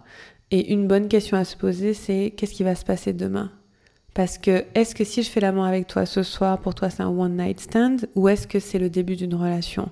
Et 0.51 0.73
une 0.73 0.87
bonne 0.87 1.09
question 1.09 1.37
à 1.37 1.45
se 1.45 1.57
poser, 1.57 1.93
c'est 1.93 2.33
qu'est-ce 2.37 2.55
qui 2.55 2.63
va 2.63 2.75
se 2.75 2.85
passer 2.85 3.13
demain? 3.13 3.51
Parce 4.15 4.39
que 4.39 4.65
est-ce 4.75 4.95
que 4.95 5.05
si 5.05 5.23
je 5.23 5.31
fais 5.31 5.41
l'amour 5.41 5.65
avec 5.65 5.87
toi 5.87 6.07
ce 6.07 6.23
soir, 6.23 6.59
pour 6.59 6.75
toi 6.75 6.89
c'est 6.89 7.03
un 7.03 7.09
one 7.09 7.37
night 7.37 7.61
stand? 7.61 8.09
Ou 8.15 8.29
est-ce 8.29 8.47
que 8.47 8.61
c'est 8.61 8.79
le 8.79 8.89
début 8.89 9.17
d'une 9.17 9.35
relation? 9.35 9.91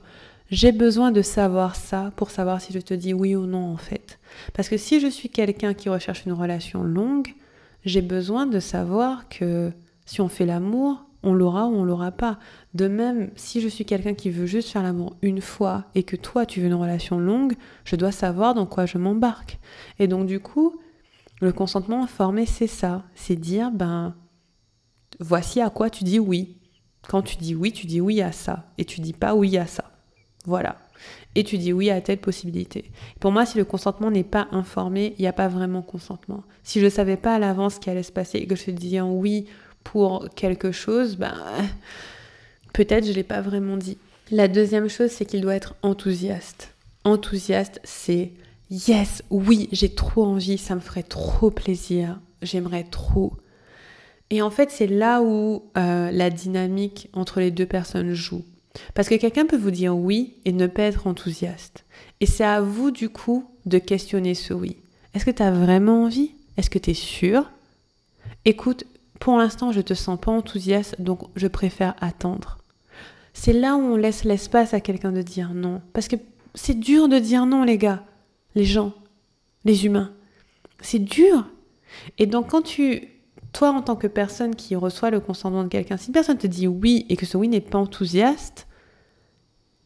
J'ai 0.49 0.71
besoin 0.71 1.11
de 1.11 1.23
savoir 1.23 1.75
ça 1.75 2.13
pour 2.15 2.31
savoir 2.31 2.61
si 2.61 2.73
je 2.73 2.79
te 2.79 2.95
dis 2.95 3.13
oui 3.13 3.35
ou 3.35 3.47
non 3.47 3.73
en 3.73 3.77
fait. 3.77 4.21
Parce 4.55 4.69
que 4.69 4.77
si 4.77 5.01
je 5.01 5.09
suis 5.09 5.29
quelqu'un 5.29 5.75
qui 5.75 5.89
recherche 5.89 6.25
une 6.25 6.33
relation 6.33 6.85
longue, 6.85 7.35
j'ai 7.85 8.03
besoin 8.03 8.47
de 8.47 8.61
savoir 8.61 9.29
que 9.29 9.73
si 10.05 10.21
on 10.21 10.29
fait 10.29 10.47
l'amour, 10.47 11.05
on 11.25 11.35
l'aura 11.35 11.67
ou 11.67 11.75
on 11.75 11.85
l'aura 11.85 12.13
pas. 12.13 12.39
De 12.75 12.87
même, 12.87 13.31
si 13.35 13.61
je 13.61 13.67
suis 13.67 13.85
quelqu'un 13.85 14.15
qui 14.15 14.31
veut 14.31 14.47
juste 14.47 14.69
faire 14.69 14.85
l'amour 14.85 15.17
une 15.21 15.41
fois 15.41 15.87
et 15.97 16.05
que 16.05 16.15
toi 16.15 16.47
tu 16.47 16.61
veux 16.61 16.69
une 16.69 16.75
relation 16.75 17.19
longue, 17.19 17.55
je 17.85 17.97
dois 17.97 18.13
savoir 18.13 18.55
dans 18.55 18.67
quoi 18.67 18.87
je 18.87 18.99
m'embarque. 18.99 19.59
Et 19.99 20.07
donc 20.07 20.27
du 20.27 20.39
coup, 20.39 20.79
le 21.41 21.53
consentement 21.53 22.05
informé, 22.05 22.47
c'est 22.47 22.69
ça. 22.69 23.03
C'est 23.17 23.35
dire, 23.37 23.73
ben, 23.73 24.15
voici 25.19 25.61
à 25.61 25.71
quoi 25.71 25.91
tu 25.91 26.05
dis 26.05 26.21
oui. 26.21 26.59
Quand 27.09 27.23
tu 27.23 27.37
dis 27.37 27.57
oui, 27.57 27.73
tu 27.73 27.87
dis 27.87 28.01
oui 28.01 28.23
à 28.23 28.31
ça. 28.31 28.67
Et 28.79 28.85
tu 28.85 29.01
dis 29.01 29.13
pas 29.13 29.35
oui 29.35 29.59
à 29.59 29.67
ça. 29.67 29.96
Voilà. 30.47 30.79
Et 31.35 31.45
tu 31.45 31.59
dis 31.59 31.73
oui 31.73 31.91
à 31.91 32.01
telle 32.01 32.19
possibilité. 32.19 32.91
Pour 33.21 33.31
moi, 33.31 33.45
si 33.45 33.59
le 33.59 33.65
consentement 33.65 34.11
n'est 34.11 34.25
pas 34.25 34.49
informé, 34.53 35.15
il 35.19 35.23
n'y 35.23 35.29
a 35.29 35.33
pas 35.33 35.49
vraiment 35.49 35.83
consentement. 35.83 36.43
Si 36.63 36.81
je 36.81 36.87
ne 36.87 36.91
savais 36.91 37.19
pas 37.19 37.35
à 37.35 37.39
l'avance 37.39 37.75
ce 37.75 37.81
qui 37.81 37.91
allait 37.91 38.03
se 38.03 38.13
passer 38.13 38.39
et 38.39 38.47
que 38.47 38.57
je 38.57 38.65
te 38.65 38.71
disais 38.71 39.01
oui 39.03 39.47
pour 39.85 40.29
quelque 40.35 40.73
chose, 40.73 41.17
ben, 41.17 41.37
peut-être 42.73 43.05
je 43.05 43.11
ne 43.11 43.17
l'ai 43.17 43.23
pas 43.23 43.43
vraiment 43.43 43.77
dit. 43.77 43.99
La 44.31 44.49
deuxième 44.49 44.89
chose, 44.89 45.11
c'est 45.11 45.27
qu'il 45.27 45.43
doit 45.43 45.55
être 45.55 45.75
enthousiaste. 45.83 46.73
Enthousiaste, 47.05 47.81
c'est 47.85 48.33
Yes, 48.71 49.23
oui, 49.31 49.69
j'ai 49.71 49.95
trop 49.95 50.25
envie, 50.25 50.59
ça 50.59 50.75
me 50.75 50.81
ferait 50.81 51.05
trop 51.05 51.51
plaisir, 51.51 52.19
j'aimerais 52.43 52.83
trop. 52.83 53.35
Et 54.31 54.43
en 54.43 54.51
fait, 54.51 54.73
c'est 54.73 54.89
là 54.89 55.23
où 55.23 55.63
euh, 55.77 56.11
la 56.11 56.31
dynamique 56.31 57.09
entre 57.13 57.39
les 57.39 57.53
deux 57.53 57.67
personnes 57.67 58.13
joue. 58.13 58.45
Parce 58.95 59.09
que 59.09 59.15
quelqu'un 59.15 59.47
peut 59.47 59.57
vous 59.57 59.71
dire 59.71 59.97
oui 59.97 60.35
et 60.45 60.53
ne 60.53 60.67
pas 60.67 60.83
être 60.83 61.07
enthousiaste. 61.07 61.85
Et 62.21 62.27
c'est 62.27 62.45
à 62.45 62.61
vous, 62.61 62.91
du 62.91 63.09
coup, 63.09 63.51
de 63.67 63.79
questionner 63.79 64.35
ce 64.35 64.55
oui. 64.55 64.77
Est-ce 65.15 65.25
que 65.25 65.31
tu 65.31 65.43
as 65.43 65.51
vraiment 65.51 66.05
envie? 66.05 66.33
Est-ce 66.57 66.71
que 66.71 66.79
tu 66.79 66.91
es 66.91 66.95
sûr? 66.95 67.51
Écoute, 68.45 68.85
pour 69.21 69.37
l'instant, 69.37 69.73
je 69.73 69.81
te 69.81 69.95
sens 69.95 70.19
pas 70.21 70.33
enthousiaste, 70.33 71.01
donc 71.01 71.21
je 71.37 71.47
préfère 71.47 71.95
attendre. 72.01 72.59
C'est 73.33 73.53
là 73.53 73.77
où 73.77 73.81
on 73.81 73.97
laisse 73.97 74.25
l'espace 74.25 74.75
à 74.75 74.81
quelqu'un 74.81 75.12
de 75.12 75.23
dire 75.23 75.53
non. 75.55 75.81
Parce 75.93 76.09
que 76.09 76.17
c'est 76.55 76.79
dur 76.79 77.09
de 77.09 77.19
dire 77.19 77.47
non, 77.47 77.65
les 77.65 77.79
gars 77.79 78.03
les 78.57 78.65
gens, 78.65 78.93
les 79.65 79.87
humains. 79.87 80.11
C'est 80.81 80.99
dur. 80.99 81.47
Et 82.19 82.27
donc 82.27 82.51
quand 82.51 82.62
tu, 82.62 83.07
toi 83.53 83.71
en 83.71 83.83
tant 83.83 83.95
que 83.95 84.09
personne 84.09 84.57
qui 84.57 84.75
reçoit 84.75 85.11
le 85.11 85.21
consentement 85.21 85.62
de 85.62 85.69
quelqu'un, 85.69 85.99
si 85.99 86.11
personne 86.11 86.39
te 86.39 86.49
dit 86.49 86.67
oui 86.67 87.07
et 87.09 87.17
que 87.17 87.27
ce 87.27 87.37
oui 87.37 87.49
n'est 87.49 87.61
pas 87.61 87.79
enthousiaste, 87.79 88.65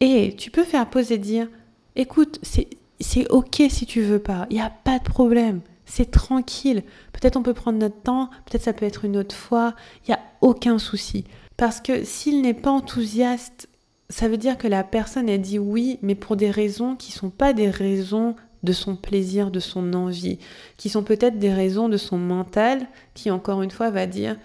et 0.01 0.35
tu 0.35 0.51
peux 0.51 0.63
faire 0.63 0.89
pause 0.89 1.11
et 1.11 1.17
dire, 1.17 1.47
écoute, 1.95 2.39
c'est 2.43 3.31
ok 3.31 3.63
si 3.69 3.85
tu 3.85 4.01
veux 4.01 4.19
pas, 4.19 4.47
il 4.49 4.55
n'y 4.55 4.61
a 4.61 4.71
pas 4.83 4.99
de 4.99 5.03
problème, 5.03 5.61
c'est 5.85 6.09
tranquille. 6.09 6.83
Peut-être 7.13 7.37
on 7.37 7.43
peut 7.43 7.53
prendre 7.53 7.77
notre 7.77 8.01
temps, 8.01 8.29
peut-être 8.45 8.63
ça 8.63 8.73
peut 8.73 8.85
être 8.85 9.05
une 9.05 9.15
autre 9.15 9.35
fois, 9.35 9.75
il 10.05 10.11
n'y 10.11 10.15
a 10.15 10.21
aucun 10.41 10.79
souci. 10.79 11.23
Parce 11.55 11.79
que 11.79 12.03
s'il 12.03 12.41
n'est 12.41 12.55
pas 12.55 12.71
enthousiaste, 12.71 13.69
ça 14.09 14.27
veut 14.27 14.37
dire 14.37 14.57
que 14.57 14.67
la 14.67 14.83
personne 14.83 15.29
a 15.29 15.37
dit 15.37 15.59
oui, 15.59 15.99
mais 16.01 16.15
pour 16.15 16.35
des 16.35 16.49
raisons 16.49 16.95
qui 16.95 17.11
ne 17.11 17.17
sont 17.17 17.29
pas 17.29 17.53
des 17.53 17.69
raisons 17.69 18.35
de 18.63 18.73
son 18.73 18.95
plaisir, 18.95 19.51
de 19.51 19.59
son 19.59 19.93
envie, 19.93 20.39
qui 20.77 20.89
sont 20.89 21.03
peut-être 21.03 21.37
des 21.37 21.53
raisons 21.53 21.89
de 21.89 21.97
son 21.97 22.17
mental, 22.17 22.87
qui 23.13 23.29
encore 23.29 23.61
une 23.61 23.71
fois 23.71 23.91
va 23.91 24.07
dire, 24.07 24.35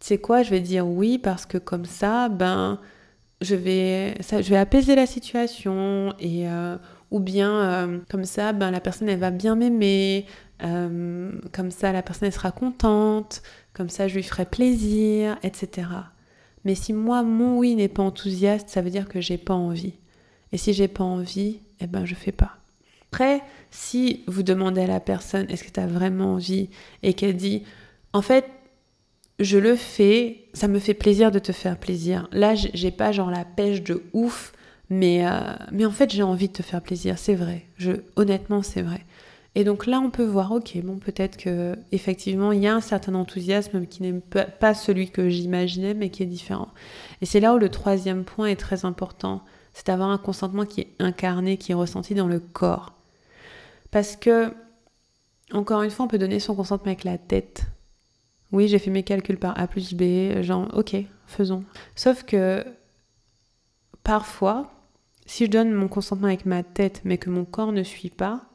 tu 0.00 0.08
sais 0.08 0.18
quoi, 0.18 0.42
je 0.42 0.50
vais 0.50 0.60
dire 0.60 0.86
oui 0.86 1.18
parce 1.18 1.46
que 1.46 1.58
comme 1.58 1.86
ça, 1.86 2.28
ben, 2.28 2.78
je 3.40 3.54
vais, 3.54 4.14
je 4.20 4.48
vais 4.48 4.56
apaiser 4.56 4.94
la 4.94 5.06
situation 5.06 6.14
et 6.18 6.48
euh, 6.48 6.76
ou 7.10 7.20
bien 7.20 7.50
euh, 7.50 7.98
comme 8.08 8.24
ça, 8.24 8.52
ben, 8.52 8.70
la 8.70 8.80
personne 8.80 9.08
elle 9.08 9.18
va 9.18 9.30
bien 9.30 9.56
m'aimer, 9.56 10.26
euh, 10.62 11.32
comme 11.52 11.70
ça 11.70 11.92
la 11.92 12.02
personne 12.02 12.26
elle 12.26 12.32
sera 12.32 12.52
contente, 12.52 13.42
comme 13.74 13.90
ça 13.90 14.08
je 14.08 14.16
lui 14.16 14.22
ferai 14.22 14.46
plaisir, 14.46 15.36
etc. 15.42 15.88
Mais 16.64 16.74
si 16.74 16.92
moi 16.92 17.22
mon 17.22 17.58
oui 17.58 17.74
n'est 17.74 17.88
pas 17.88 18.02
enthousiaste, 18.02 18.68
ça 18.68 18.80
veut 18.80 18.90
dire 18.90 19.08
que 19.08 19.20
j'ai 19.20 19.38
pas 19.38 19.54
envie. 19.54 19.94
Et 20.52 20.58
si 20.58 20.72
j'ai 20.72 20.88
pas 20.88 21.04
envie, 21.04 21.60
eh 21.80 21.86
ben 21.86 22.04
je 22.04 22.14
fais 22.14 22.32
pas. 22.32 22.56
Après, 23.12 23.42
si 23.70 24.24
vous 24.26 24.42
demandez 24.42 24.82
à 24.82 24.86
la 24.86 25.00
personne 25.00 25.46
est-ce 25.50 25.64
que 25.64 25.70
tu 25.70 25.80
as 25.80 25.86
vraiment 25.86 26.34
envie 26.34 26.70
et 27.02 27.14
qu'elle 27.14 27.36
dit 27.36 27.64
en 28.12 28.22
fait 28.22 28.46
je 29.38 29.58
le 29.58 29.76
fais, 29.76 30.44
ça 30.54 30.68
me 30.68 30.78
fait 30.78 30.94
plaisir 30.94 31.30
de 31.30 31.38
te 31.38 31.52
faire 31.52 31.78
plaisir. 31.78 32.28
Là, 32.32 32.54
j'ai 32.54 32.90
pas 32.90 33.12
genre 33.12 33.30
la 33.30 33.44
pêche 33.44 33.82
de 33.82 34.02
ouf, 34.12 34.52
mais, 34.88 35.26
euh, 35.26 35.30
mais 35.72 35.84
en 35.84 35.90
fait, 35.90 36.10
j'ai 36.10 36.22
envie 36.22 36.48
de 36.48 36.54
te 36.54 36.62
faire 36.62 36.80
plaisir, 36.80 37.18
c'est 37.18 37.34
vrai. 37.34 37.66
Je, 37.76 37.92
honnêtement, 38.16 38.62
c'est 38.62 38.82
vrai. 38.82 39.04
Et 39.54 39.64
donc 39.64 39.86
là, 39.86 40.00
on 40.00 40.10
peut 40.10 40.24
voir, 40.24 40.52
ok, 40.52 40.78
bon, 40.84 40.98
peut-être 40.98 41.38
que 41.38 41.76
effectivement, 41.90 42.52
il 42.52 42.60
y 42.60 42.66
a 42.66 42.74
un 42.74 42.82
certain 42.82 43.14
enthousiasme 43.14 43.86
qui 43.86 44.02
n'est 44.02 44.20
pas 44.60 44.74
celui 44.74 45.10
que 45.10 45.30
j'imaginais, 45.30 45.94
mais 45.94 46.10
qui 46.10 46.22
est 46.22 46.26
différent. 46.26 46.68
Et 47.22 47.26
c'est 47.26 47.40
là 47.40 47.54
où 47.54 47.58
le 47.58 47.70
troisième 47.70 48.24
point 48.24 48.48
est 48.48 48.56
très 48.56 48.84
important, 48.84 49.42
c'est 49.72 49.86
d'avoir 49.86 50.10
un 50.10 50.18
consentement 50.18 50.66
qui 50.66 50.82
est 50.82 50.88
incarné, 50.98 51.56
qui 51.56 51.72
est 51.72 51.74
ressenti 51.74 52.14
dans 52.14 52.28
le 52.28 52.38
corps. 52.38 52.92
Parce 53.90 54.16
que, 54.16 54.52
encore 55.52 55.82
une 55.82 55.90
fois, 55.90 56.04
on 56.04 56.08
peut 56.08 56.18
donner 56.18 56.38
son 56.38 56.54
consentement 56.54 56.92
avec 56.92 57.04
la 57.04 57.16
tête, 57.16 57.64
oui, 58.56 58.68
j'ai 58.68 58.78
fait 58.78 58.90
mes 58.90 59.02
calculs 59.02 59.38
par 59.38 59.58
A 59.60 59.66
plus 59.66 59.92
B, 59.92 60.40
genre, 60.40 60.66
ok, 60.72 60.96
faisons. 61.26 61.62
Sauf 61.94 62.22
que 62.22 62.64
parfois, 64.02 64.72
si 65.26 65.44
je 65.44 65.50
donne 65.50 65.74
mon 65.74 65.88
consentement 65.88 66.28
avec 66.28 66.46
ma 66.46 66.62
tête, 66.62 67.02
mais 67.04 67.18
que 67.18 67.28
mon 67.28 67.44
corps 67.44 67.72
ne 67.72 67.82
suit 67.82 68.08
pas, 68.08 68.46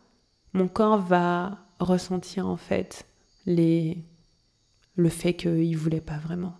mon 0.53 0.67
corps 0.67 0.99
va 0.99 1.59
ressentir 1.79 2.47
en 2.47 2.57
fait 2.57 3.05
les... 3.45 3.99
le 4.95 5.09
fait 5.09 5.35
qu'il 5.35 5.69
ne 5.69 5.77
voulait 5.77 6.01
pas 6.01 6.17
vraiment. 6.17 6.55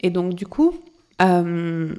Et 0.00 0.10
donc, 0.10 0.34
du 0.34 0.46
coup, 0.46 0.74
euh, 1.22 1.94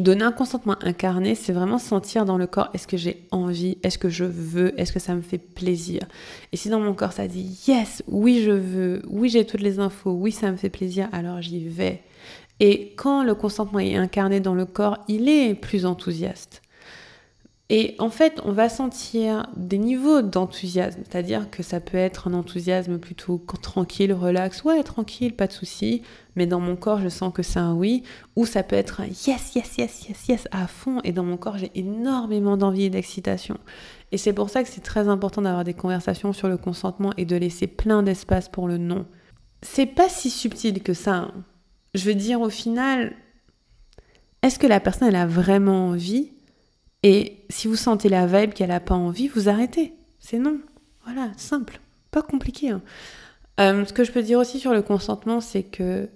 Donner 0.00 0.24
un 0.24 0.32
consentement 0.32 0.74
incarné, 0.82 1.36
c'est 1.36 1.52
vraiment 1.52 1.78
sentir 1.78 2.24
dans 2.24 2.36
le 2.36 2.48
corps 2.48 2.68
est-ce 2.74 2.88
que 2.88 2.96
j'ai 2.96 3.28
envie, 3.30 3.78
est-ce 3.84 3.96
que 3.96 4.08
je 4.08 4.24
veux, 4.24 4.78
est-ce 4.80 4.92
que 4.92 4.98
ça 4.98 5.14
me 5.14 5.22
fait 5.22 5.38
plaisir? 5.38 6.02
Et 6.50 6.56
si 6.56 6.68
dans 6.68 6.80
mon 6.80 6.94
corps 6.94 7.12
ça 7.12 7.28
dit 7.28 7.62
yes, 7.68 8.02
oui 8.08 8.42
je 8.44 8.50
veux, 8.50 9.02
oui 9.08 9.28
j'ai 9.28 9.46
toutes 9.46 9.60
les 9.60 9.78
infos, 9.78 10.10
oui 10.10 10.32
ça 10.32 10.50
me 10.50 10.56
fait 10.56 10.68
plaisir, 10.68 11.08
alors 11.12 11.40
j'y 11.40 11.68
vais. 11.68 12.02
Et 12.58 12.94
quand 12.96 13.22
le 13.22 13.36
consentement 13.36 13.78
est 13.78 13.94
incarné 13.94 14.40
dans 14.40 14.54
le 14.54 14.66
corps, 14.66 14.98
il 15.06 15.28
est 15.28 15.54
plus 15.54 15.86
enthousiaste. 15.86 16.60
Et 17.70 17.94
en 17.98 18.10
fait, 18.10 18.40
on 18.44 18.52
va 18.52 18.68
sentir 18.68 19.46
des 19.56 19.78
niveaux 19.78 20.22
d'enthousiasme, 20.22 21.00
c'est-à-dire 21.02 21.50
que 21.50 21.62
ça 21.62 21.80
peut 21.80 21.96
être 21.96 22.28
un 22.28 22.34
enthousiasme 22.34 22.98
plutôt 22.98 23.42
tranquille, 23.62 24.12
relax, 24.12 24.64
ouais, 24.64 24.82
tranquille, 24.82 25.34
pas 25.34 25.46
de 25.46 25.52
souci, 25.52 26.02
mais 26.36 26.46
dans 26.46 26.60
mon 26.60 26.76
corps, 26.76 27.00
je 27.00 27.08
sens 27.08 27.32
que 27.32 27.42
c'est 27.42 27.58
un 27.58 27.74
oui, 27.74 28.02
ou 28.36 28.46
ça 28.46 28.62
peut 28.62 28.76
être 28.76 29.00
un 29.00 29.06
yes, 29.06 29.54
yes, 29.54 29.76
yes, 29.78 30.08
yes, 30.08 30.28
yes 30.28 30.48
à 30.50 30.66
fond, 30.66 31.00
et 31.04 31.12
dans 31.12 31.24
mon 31.24 31.36
corps, 31.36 31.58
j'ai 31.58 31.70
énormément 31.74 32.56
d'envie 32.56 32.84
et 32.84 32.90
d'excitation. 32.90 33.58
Et 34.12 34.18
c'est 34.18 34.32
pour 34.32 34.50
ça 34.50 34.62
que 34.62 34.68
c'est 34.68 34.80
très 34.80 35.08
important 35.08 35.42
d'avoir 35.42 35.64
des 35.64 35.74
conversations 35.74 36.32
sur 36.32 36.48
le 36.48 36.56
consentement 36.56 37.12
et 37.16 37.24
de 37.24 37.36
laisser 37.36 37.66
plein 37.66 38.02
d'espace 38.02 38.48
pour 38.48 38.68
le 38.68 38.78
non. 38.78 39.06
C'est 39.62 39.86
pas 39.86 40.08
si 40.08 40.30
subtil 40.30 40.82
que 40.82 40.94
ça. 40.94 41.14
Hein. 41.14 41.44
Je 41.94 42.04
veux 42.04 42.14
dire, 42.14 42.40
au 42.40 42.50
final, 42.50 43.14
est-ce 44.42 44.58
que 44.58 44.66
la 44.66 44.80
personne, 44.80 45.08
elle 45.08 45.16
a 45.16 45.26
vraiment 45.26 45.88
envie? 45.88 46.32
Et 47.02 47.44
si 47.50 47.66
vous 47.66 47.76
sentez 47.76 48.08
la 48.08 48.26
vibe 48.26 48.52
qu'elle 48.52 48.68
n'a 48.68 48.80
pas 48.80 48.94
envie, 48.94 49.28
vous 49.28 49.48
arrêtez. 49.48 49.94
C'est 50.18 50.38
non. 50.38 50.58
Voilà, 51.04 51.30
simple. 51.36 51.80
Pas 52.10 52.22
compliqué. 52.22 52.70
Hein. 52.70 52.82
Euh, 53.60 53.84
ce 53.84 53.92
que 53.92 54.04
je 54.04 54.12
peux 54.12 54.22
dire 54.22 54.38
aussi 54.38 54.58
sur 54.58 54.72
le 54.72 54.82
consentement, 54.82 55.40
c'est 55.40 55.62
que, 55.62 56.08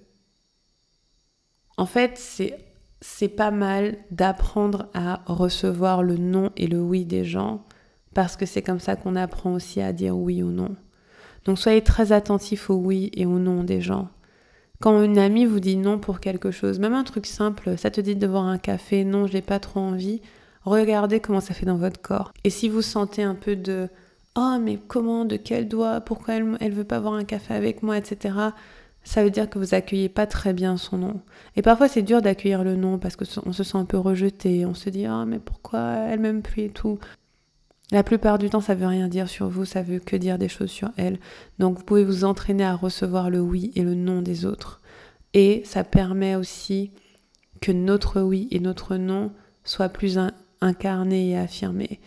en 1.78 1.86
fait, 1.86 2.18
c'est, 2.18 2.58
c'est 3.00 3.28
pas 3.28 3.50
mal 3.50 3.96
d'apprendre 4.10 4.88
à 4.92 5.22
recevoir 5.26 6.02
le 6.02 6.16
non 6.18 6.50
et 6.56 6.66
le 6.66 6.80
oui 6.80 7.06
des 7.06 7.24
gens, 7.24 7.64
parce 8.12 8.36
que 8.36 8.44
c'est 8.44 8.62
comme 8.62 8.80
ça 8.80 8.96
qu'on 8.96 9.16
apprend 9.16 9.54
aussi 9.54 9.80
à 9.80 9.94
dire 9.94 10.16
oui 10.16 10.42
ou 10.42 10.50
non. 10.50 10.76
Donc 11.46 11.58
soyez 11.58 11.82
très 11.82 12.12
attentif 12.12 12.68
au 12.68 12.74
oui 12.74 13.10
et 13.14 13.24
au 13.24 13.38
non 13.38 13.64
des 13.64 13.80
gens. 13.80 14.10
Quand 14.80 15.02
une 15.02 15.18
amie 15.18 15.46
vous 15.46 15.60
dit 15.60 15.76
non 15.76 15.98
pour 15.98 16.20
quelque 16.20 16.50
chose, 16.50 16.78
même 16.78 16.94
un 16.94 17.04
truc 17.04 17.24
simple, 17.24 17.78
ça 17.78 17.90
te 17.90 18.00
dit 18.02 18.14
de 18.14 18.26
boire 18.26 18.44
un 18.44 18.58
café, 18.58 19.04
non, 19.04 19.26
j'ai 19.26 19.42
pas 19.42 19.58
trop 19.58 19.80
envie, 19.80 20.20
Regardez 20.68 21.20
comment 21.20 21.40
ça 21.40 21.54
fait 21.54 21.66
dans 21.66 21.76
votre 21.76 22.00
corps. 22.00 22.32
Et 22.44 22.50
si 22.50 22.68
vous 22.68 22.82
sentez 22.82 23.22
un 23.22 23.34
peu 23.34 23.56
de 23.56 23.88
Oh, 24.36 24.58
mais 24.60 24.78
comment, 24.86 25.24
de 25.24 25.36
quel 25.36 25.66
doigt, 25.66 26.00
pourquoi 26.00 26.34
elle, 26.34 26.44
ne 26.46 26.74
veut 26.74 26.84
pas 26.84 26.96
avoir 26.96 27.14
un 27.14 27.24
café 27.24 27.54
avec 27.54 27.82
moi, 27.82 27.96
etc. 27.96 28.34
Ça 29.08 29.24
veut 29.24 29.30
dire 29.30 29.48
que 29.48 29.58
vous 29.58 29.72
accueillez 29.72 30.10
pas 30.10 30.26
très 30.26 30.52
bien 30.52 30.76
son 30.76 30.98
nom. 30.98 31.22
Et 31.56 31.62
parfois 31.62 31.88
c'est 31.88 32.02
dur 32.02 32.20
d'accueillir 32.20 32.62
le 32.62 32.76
nom 32.76 32.98
parce 32.98 33.16
qu'on 33.16 33.54
se 33.54 33.64
sent 33.64 33.78
un 33.78 33.86
peu 33.86 33.96
rejeté. 33.96 34.66
On 34.66 34.74
se 34.74 34.90
dit 34.90 35.06
Ah, 35.06 35.24
mais 35.26 35.38
pourquoi 35.38 35.80
elle 36.10 36.20
m'aime 36.20 36.42
plus 36.42 36.64
et 36.64 36.68
tout. 36.68 36.98
La 37.90 38.02
plupart 38.02 38.36
du 38.36 38.50
temps, 38.50 38.60
ça 38.60 38.74
veut 38.74 38.86
rien 38.86 39.08
dire 39.08 39.30
sur 39.30 39.48
vous, 39.48 39.64
ça 39.64 39.80
veut 39.80 39.98
que 39.98 40.14
dire 40.14 40.36
des 40.36 40.50
choses 40.50 40.68
sur 40.68 40.90
elle. 40.98 41.18
Donc 41.58 41.78
vous 41.78 41.84
pouvez 41.84 42.04
vous 42.04 42.24
entraîner 42.24 42.64
à 42.64 42.76
recevoir 42.76 43.30
le 43.30 43.40
oui 43.40 43.72
et 43.76 43.82
le 43.82 43.94
non 43.94 44.20
des 44.20 44.44
autres. 44.44 44.82
Et 45.32 45.62
ça 45.64 45.84
permet 45.84 46.34
aussi 46.34 46.90
que 47.62 47.72
notre 47.72 48.20
oui 48.20 48.46
et 48.50 48.60
notre 48.60 48.96
non 48.96 49.32
soient 49.64 49.88
plus 49.88 50.18
incarné 50.60 51.30
et 51.30 51.38
affirmé. 51.38 52.00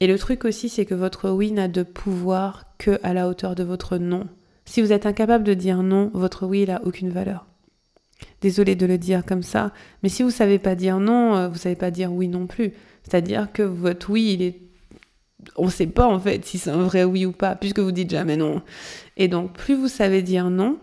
Et 0.00 0.06
le 0.06 0.18
truc 0.18 0.44
aussi, 0.44 0.68
c'est 0.68 0.84
que 0.84 0.94
votre 0.94 1.30
oui 1.30 1.52
n'a 1.52 1.68
de 1.68 1.84
pouvoir 1.84 2.66
que 2.76 3.00
à 3.02 3.14
la 3.14 3.28
hauteur 3.28 3.54
de 3.54 3.64
votre 3.64 3.96
non. 3.96 4.28
Si 4.64 4.80
vous 4.80 4.92
êtes 4.92 5.06
incapable 5.06 5.44
de 5.44 5.54
dire 5.54 5.82
non, 5.82 6.10
votre 6.14 6.46
oui 6.46 6.64
n'a 6.66 6.82
aucune 6.84 7.10
valeur. 7.10 7.46
Désolé 8.40 8.76
de 8.76 8.86
le 8.86 8.98
dire 8.98 9.24
comme 9.24 9.42
ça, 9.42 9.72
mais 10.02 10.08
si 10.08 10.22
vous 10.22 10.30
savez 10.30 10.58
pas 10.58 10.74
dire 10.74 10.98
non, 10.98 11.36
euh, 11.36 11.48
vous 11.48 11.58
savez 11.58 11.76
pas 11.76 11.90
dire 11.90 12.12
oui 12.12 12.28
non 12.28 12.46
plus. 12.46 12.72
C'est-à-dire 13.02 13.52
que 13.52 13.62
votre 13.62 14.10
oui, 14.10 14.36
est 14.40 14.60
on 15.56 15.66
ne 15.66 15.70
sait 15.70 15.86
pas 15.86 16.06
en 16.06 16.18
fait 16.18 16.44
si 16.46 16.58
c'est 16.58 16.70
un 16.70 16.82
vrai 16.82 17.04
oui 17.04 17.26
ou 17.26 17.32
pas, 17.32 17.54
puisque 17.54 17.80
vous 17.80 17.92
dites 17.92 18.10
jamais 18.10 18.36
non. 18.36 18.62
Et 19.16 19.28
donc, 19.28 19.52
plus 19.52 19.74
vous 19.74 19.88
savez 19.88 20.22
dire 20.22 20.50
non 20.50 20.78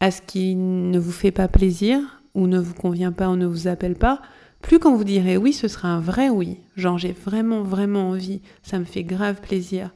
à 0.00 0.10
ce 0.10 0.20
qui 0.20 0.54
ne 0.54 0.98
vous 0.98 1.12
fait 1.12 1.30
pas 1.30 1.48
plaisir, 1.48 2.00
ou 2.34 2.46
ne 2.46 2.58
vous 2.58 2.74
convient 2.74 3.12
pas, 3.12 3.28
ou 3.28 3.36
ne 3.36 3.46
vous 3.46 3.68
appelle 3.68 3.94
pas, 3.94 4.20
plus 4.60 4.78
quand 4.78 4.94
vous 4.94 5.04
direz 5.04 5.36
oui, 5.36 5.52
ce 5.52 5.68
sera 5.68 5.88
un 5.88 6.00
vrai 6.00 6.28
oui. 6.28 6.58
Genre 6.76 6.98
j'ai 6.98 7.12
vraiment, 7.12 7.62
vraiment 7.62 8.10
envie. 8.10 8.40
Ça 8.62 8.78
me 8.78 8.84
fait 8.84 9.04
grave 9.04 9.40
plaisir. 9.40 9.90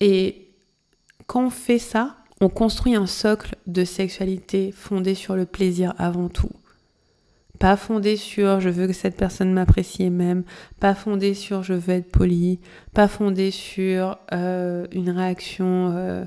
Et 0.00 0.48
quand 1.26 1.46
on 1.46 1.50
fait 1.50 1.78
ça, 1.78 2.16
on 2.42 2.48
construit 2.48 2.96
un 2.96 3.06
socle 3.06 3.54
de 3.68 3.84
sexualité 3.84 4.72
fondé 4.72 5.14
sur 5.14 5.36
le 5.36 5.46
plaisir 5.46 5.94
avant 5.96 6.28
tout. 6.28 6.50
Pas 7.60 7.76
fondé 7.76 8.16
sur 8.16 8.58
je 8.58 8.68
veux 8.68 8.88
que 8.88 8.92
cette 8.92 9.16
personne 9.16 9.52
m'apprécie 9.52 10.10
m'aime, 10.10 10.42
pas 10.80 10.96
fondé 10.96 11.34
sur 11.34 11.62
je 11.62 11.74
veux 11.74 11.94
être 11.94 12.10
poli, 12.10 12.58
pas 12.94 13.06
fondé 13.06 13.52
sur 13.52 14.18
euh, 14.32 14.88
une 14.90 15.10
réaction 15.10 15.92
euh, 15.94 16.24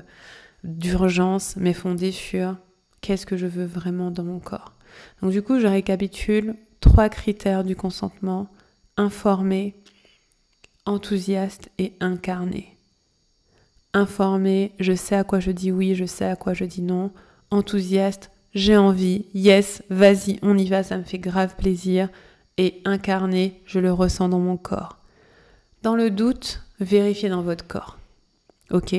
d'urgence, 0.64 1.56
mais 1.58 1.74
fondé 1.74 2.12
sur 2.12 2.56
qu'est-ce 3.02 3.26
que 3.26 3.36
je 3.36 3.46
veux 3.46 3.66
vraiment 3.66 4.10
dans 4.10 4.24
mon 4.24 4.38
corps. 4.38 4.72
Donc 5.20 5.32
du 5.32 5.42
coup, 5.42 5.60
je 5.60 5.66
récapitule 5.66 6.56
trois 6.80 7.10
critères 7.10 7.62
du 7.62 7.76
consentement, 7.76 8.48
informé, 8.96 9.74
enthousiaste 10.86 11.68
et 11.76 11.92
incarné. 12.00 12.75
Informé, 13.96 14.72
je 14.78 14.92
sais 14.92 15.16
à 15.16 15.24
quoi 15.24 15.40
je 15.40 15.50
dis 15.50 15.72
oui, 15.72 15.94
je 15.94 16.04
sais 16.04 16.26
à 16.26 16.36
quoi 16.36 16.52
je 16.52 16.66
dis 16.66 16.82
non. 16.82 17.12
Enthousiaste, 17.50 18.30
j'ai 18.54 18.76
envie, 18.76 19.24
yes, 19.32 19.82
vas-y, 19.88 20.38
on 20.42 20.58
y 20.58 20.68
va, 20.68 20.82
ça 20.82 20.98
me 20.98 21.02
fait 21.02 21.18
grave 21.18 21.56
plaisir. 21.56 22.10
Et 22.58 22.82
incarné, 22.84 23.62
je 23.64 23.78
le 23.78 23.90
ressens 23.90 24.28
dans 24.28 24.38
mon 24.38 24.58
corps. 24.58 24.98
Dans 25.82 25.96
le 25.96 26.10
doute, 26.10 26.62
vérifiez 26.78 27.30
dans 27.30 27.40
votre 27.40 27.66
corps. 27.66 27.96
Ok 28.70 28.94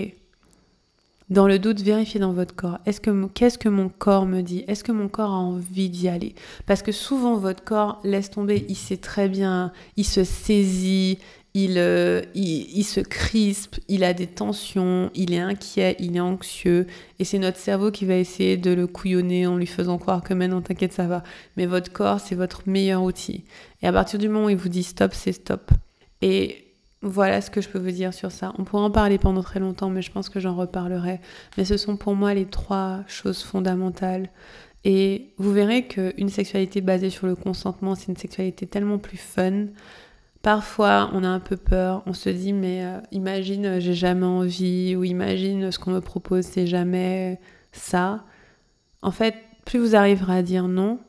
dans 1.29 1.45
le 1.45 1.59
doute, 1.59 1.81
vérifiez 1.81 2.21
dans 2.21 2.31
votre 2.31 2.55
corps. 2.55 2.79
Est-ce 2.85 3.01
que 3.01 3.25
qu'est-ce 3.27 3.57
que 3.57 3.67
mon 3.67 3.89
corps 3.89 4.25
me 4.25 4.39
dit? 4.41 4.63
Est-ce 4.67 4.81
que 4.81 4.93
mon 4.93 5.09
corps 5.09 5.31
a 5.31 5.37
envie 5.37 5.89
d'y 5.89 6.07
aller? 6.07 6.35
Parce 6.65 6.81
que 6.81 6.93
souvent 6.93 7.35
votre 7.35 7.65
corps 7.65 7.99
laisse 8.05 8.31
tomber, 8.31 8.65
il 8.69 8.77
sait 8.77 8.95
très 8.95 9.27
bien, 9.27 9.73
il 9.97 10.05
se 10.05 10.23
saisit, 10.23 11.19
il, 11.59 11.79
euh, 11.79 12.21
il, 12.35 12.83
se 12.83 12.99
crispe, 12.99 13.77
il 13.87 14.03
a 14.03 14.13
des 14.13 14.27
tensions, 14.27 15.09
il 15.15 15.33
est 15.33 15.39
inquiet, 15.39 15.95
il 15.97 16.15
est 16.15 16.19
anxieux, 16.19 16.85
et 17.17 17.23
c'est 17.25 17.39
notre 17.39 17.57
cerveau 17.57 17.89
qui 17.89 18.05
va 18.05 18.15
essayer 18.15 18.57
de 18.57 18.69
le 18.69 18.85
couillonner 18.85 19.47
en 19.47 19.57
lui 19.57 19.65
faisant 19.65 19.97
croire 19.97 20.21
que 20.21 20.35
maintenant 20.35 20.61
t'inquiète 20.61 20.93
ça 20.93 21.07
va. 21.07 21.23
Mais 21.55 21.65
votre 21.65 21.91
corps 21.91 22.19
c'est 22.19 22.35
votre 22.35 22.61
meilleur 22.67 23.01
outil. 23.01 23.43
Et 23.81 23.87
à 23.87 23.91
partir 23.91 24.19
du 24.19 24.29
moment 24.29 24.45
où 24.45 24.49
il 24.51 24.55
vous 24.55 24.69
dit 24.69 24.83
stop, 24.83 25.15
c'est 25.15 25.31
stop. 25.31 25.71
Et 26.21 26.67
voilà 27.01 27.41
ce 27.41 27.49
que 27.49 27.59
je 27.59 27.69
peux 27.69 27.79
vous 27.79 27.89
dire 27.89 28.13
sur 28.13 28.31
ça. 28.31 28.53
On 28.59 28.63
pourrait 28.63 28.83
en 28.83 28.91
parler 28.91 29.17
pendant 29.17 29.41
très 29.41 29.59
longtemps, 29.59 29.89
mais 29.89 30.03
je 30.03 30.11
pense 30.11 30.29
que 30.29 30.39
j'en 30.39 30.55
reparlerai. 30.55 31.19
Mais 31.57 31.65
ce 31.65 31.75
sont 31.75 31.97
pour 31.97 32.13
moi 32.13 32.35
les 32.35 32.45
trois 32.45 32.99
choses 33.07 33.41
fondamentales. 33.41 34.29
Et 34.83 35.33
vous 35.37 35.51
verrez 35.51 35.87
qu'une 35.87 36.29
sexualité 36.29 36.81
basée 36.81 37.09
sur 37.09 37.25
le 37.25 37.35
consentement, 37.35 37.95
c'est 37.95 38.09
une 38.09 38.17
sexualité 38.17 38.67
tellement 38.67 38.99
plus 38.99 39.17
fun. 39.17 39.65
Parfois, 40.47 41.09
on 41.11 41.25
a 41.25 41.27
un 41.27 41.41
peu 41.41 41.57
peur, 41.57 42.03
on 42.05 42.13
se 42.13 42.29
dit, 42.29 42.53
mais 42.53 42.81
euh, 42.81 43.01
imagine, 43.11 43.81
j'ai 43.81 43.93
jamais 43.93 44.25
envie, 44.25 44.95
ou 44.95 45.03
imagine, 45.03 45.73
ce 45.73 45.77
qu'on 45.77 45.91
me 45.91 45.99
propose, 45.99 46.45
c'est 46.45 46.67
jamais 46.67 47.37
ça. 47.73 48.23
En 49.01 49.11
fait, 49.11 49.35
plus 49.65 49.77
vous 49.77 49.97
arriverez 49.97 50.37
à 50.37 50.41
dire 50.43 50.69
non, 50.69 50.99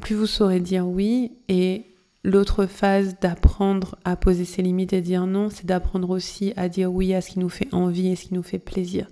plus 0.00 0.16
vous 0.16 0.26
saurez 0.26 0.58
dire 0.58 0.88
oui, 0.88 1.30
et 1.48 1.84
L'autre 2.24 2.66
phase 2.66 3.14
d'apprendre 3.20 3.96
à 4.04 4.16
poser 4.16 4.44
ses 4.44 4.60
limites 4.62 4.92
et 4.92 5.02
dire 5.02 5.24
non, 5.24 5.50
c'est 5.50 5.66
d'apprendre 5.66 6.10
aussi 6.10 6.52
à 6.56 6.68
dire 6.68 6.92
oui 6.92 7.14
à 7.14 7.20
ce 7.20 7.30
qui 7.30 7.38
nous 7.38 7.48
fait 7.48 7.72
envie 7.72 8.08
et 8.08 8.16
ce 8.16 8.24
qui 8.24 8.34
nous 8.34 8.42
fait 8.42 8.58
plaisir. 8.58 9.06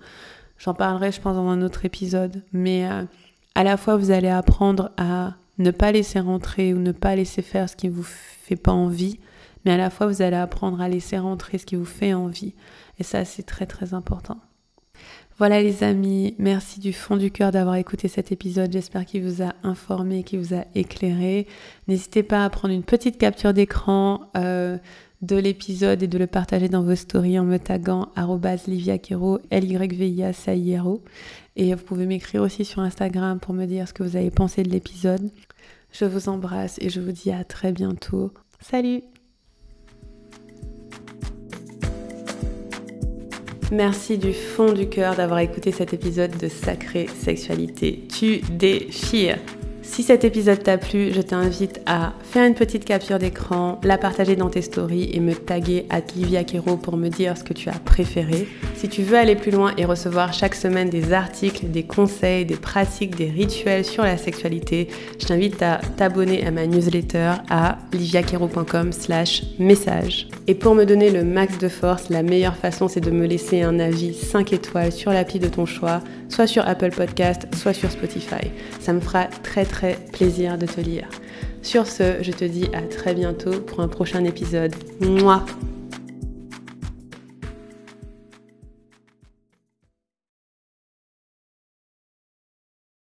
J'en 0.58 0.74
parlerai, 0.74 1.12
je 1.12 1.20
pense, 1.20 1.36
dans 1.36 1.48
un 1.48 1.62
autre 1.62 1.84
épisode. 1.84 2.42
Mais 2.52 2.90
euh, 2.90 3.04
à 3.54 3.62
la 3.62 3.76
fois, 3.76 3.96
vous 3.96 4.10
allez 4.10 4.28
apprendre 4.28 4.90
à 4.96 5.34
ne 5.58 5.70
pas 5.70 5.92
laisser 5.92 6.18
rentrer 6.18 6.74
ou 6.74 6.80
ne 6.80 6.90
pas 6.90 7.14
laisser 7.14 7.42
faire 7.42 7.68
ce 7.68 7.76
qui 7.76 7.86
ne 7.86 7.92
vous 7.92 8.02
fait 8.02 8.56
pas 8.56 8.72
envie. 8.72 9.20
Mais 9.68 9.74
à 9.74 9.76
la 9.76 9.90
fois, 9.90 10.06
vous 10.06 10.22
allez 10.22 10.34
apprendre 10.34 10.80
à 10.80 10.88
laisser 10.88 11.18
rentrer 11.18 11.58
ce 11.58 11.66
qui 11.66 11.76
vous 11.76 11.84
fait 11.84 12.14
envie. 12.14 12.54
Et 12.98 13.02
ça, 13.02 13.26
c'est 13.26 13.42
très, 13.42 13.66
très 13.66 13.92
important. 13.92 14.38
Voilà 15.36 15.60
les 15.60 15.84
amis, 15.84 16.34
merci 16.38 16.80
du 16.80 16.94
fond 16.94 17.18
du 17.18 17.30
cœur 17.30 17.52
d'avoir 17.52 17.74
écouté 17.74 18.08
cet 18.08 18.32
épisode. 18.32 18.72
J'espère 18.72 19.04
qu'il 19.04 19.22
vous 19.22 19.42
a 19.42 19.52
informé, 19.64 20.22
qu'il 20.22 20.38
vous 20.38 20.54
a 20.54 20.64
éclairé. 20.74 21.46
N'hésitez 21.86 22.22
pas 22.22 22.46
à 22.46 22.48
prendre 22.48 22.72
une 22.72 22.82
petite 22.82 23.18
capture 23.18 23.52
d'écran 23.52 24.30
euh, 24.38 24.78
de 25.20 25.36
l'épisode 25.36 26.02
et 26.02 26.08
de 26.08 26.16
le 26.16 26.26
partager 26.26 26.70
dans 26.70 26.82
vos 26.82 26.94
stories 26.94 27.38
en 27.38 27.44
me 27.44 27.58
taguant 27.58 28.08
liviakero, 28.66 29.38
l 29.50 29.64
y 29.70 29.76
v 29.76 30.08
i 30.08 30.22
a 30.24 30.54
i 30.54 30.76
r 30.78 30.86
o 30.86 31.02
Et 31.56 31.74
vous 31.74 31.84
pouvez 31.84 32.06
m'écrire 32.06 32.40
aussi 32.40 32.64
sur 32.64 32.80
Instagram 32.80 33.38
pour 33.38 33.52
me 33.52 33.66
dire 33.66 33.86
ce 33.86 33.92
que 33.92 34.02
vous 34.02 34.16
avez 34.16 34.30
pensé 34.30 34.62
de 34.62 34.70
l'épisode. 34.70 35.30
Je 35.92 36.06
vous 36.06 36.30
embrasse 36.30 36.78
et 36.80 36.88
je 36.88 37.02
vous 37.02 37.12
dis 37.12 37.32
à 37.32 37.44
très 37.44 37.70
bientôt. 37.70 38.32
Salut 38.60 39.02
Merci 43.70 44.16
du 44.16 44.32
fond 44.32 44.72
du 44.72 44.88
cœur 44.88 45.14
d'avoir 45.14 45.40
écouté 45.40 45.72
cet 45.72 45.92
épisode 45.92 46.36
de 46.38 46.48
Sacrée 46.48 47.06
Sexualité. 47.06 48.02
Tu 48.08 48.38
déchires 48.50 49.38
si 49.98 50.04
cet 50.04 50.22
épisode 50.22 50.62
t'a 50.62 50.78
plu, 50.78 51.12
je 51.12 51.20
t'invite 51.20 51.80
à 51.84 52.12
faire 52.22 52.46
une 52.46 52.54
petite 52.54 52.84
capture 52.84 53.18
d'écran, 53.18 53.80
la 53.82 53.98
partager 53.98 54.36
dans 54.36 54.48
tes 54.48 54.62
stories 54.62 55.10
et 55.12 55.18
me 55.18 55.34
taguer 55.34 55.86
à 55.90 55.98
Livia 56.14 56.44
Kero 56.44 56.76
pour 56.76 56.96
me 56.96 57.08
dire 57.08 57.36
ce 57.36 57.42
que 57.42 57.52
tu 57.52 57.68
as 57.68 57.80
préféré. 57.80 58.46
Si 58.76 58.88
tu 58.88 59.02
veux 59.02 59.16
aller 59.16 59.34
plus 59.34 59.50
loin 59.50 59.72
et 59.76 59.84
recevoir 59.84 60.32
chaque 60.32 60.54
semaine 60.54 60.88
des 60.88 61.12
articles, 61.12 61.68
des 61.68 61.82
conseils, 61.82 62.44
des 62.44 62.54
pratiques, 62.54 63.16
des 63.16 63.28
rituels 63.28 63.84
sur 63.84 64.04
la 64.04 64.16
sexualité, 64.16 64.86
je 65.18 65.26
t'invite 65.26 65.60
à 65.62 65.80
t'abonner 65.96 66.46
à 66.46 66.52
ma 66.52 66.68
newsletter 66.68 67.32
à 67.50 67.78
liviakero.com 67.92 68.92
slash 68.92 69.42
message. 69.58 70.28
Et 70.46 70.54
pour 70.54 70.76
me 70.76 70.84
donner 70.86 71.10
le 71.10 71.24
max 71.24 71.58
de 71.58 71.68
force, 71.68 72.08
la 72.08 72.22
meilleure 72.22 72.56
façon 72.56 72.86
c'est 72.86 73.00
de 73.00 73.10
me 73.10 73.26
laisser 73.26 73.62
un 73.62 73.80
avis 73.80 74.14
5 74.14 74.52
étoiles 74.52 74.92
sur 74.92 75.10
l'appli 75.10 75.40
de 75.40 75.48
ton 75.48 75.66
choix, 75.66 76.02
soit 76.28 76.46
sur 76.46 76.66
Apple 76.66 76.90
Podcast, 76.90 77.46
soit 77.54 77.72
sur 77.72 77.90
Spotify. 77.90 78.50
Ça 78.80 78.92
me 78.92 79.00
fera 79.00 79.24
très 79.42 79.64
très 79.64 79.98
plaisir 80.12 80.58
de 80.58 80.66
te 80.66 80.80
lire. 80.80 81.08
Sur 81.62 81.86
ce, 81.86 82.22
je 82.22 82.32
te 82.32 82.44
dis 82.44 82.68
à 82.72 82.82
très 82.82 83.14
bientôt 83.14 83.60
pour 83.60 83.80
un 83.80 83.88
prochain 83.88 84.24
épisode. 84.24 84.74
Moi. 85.00 85.44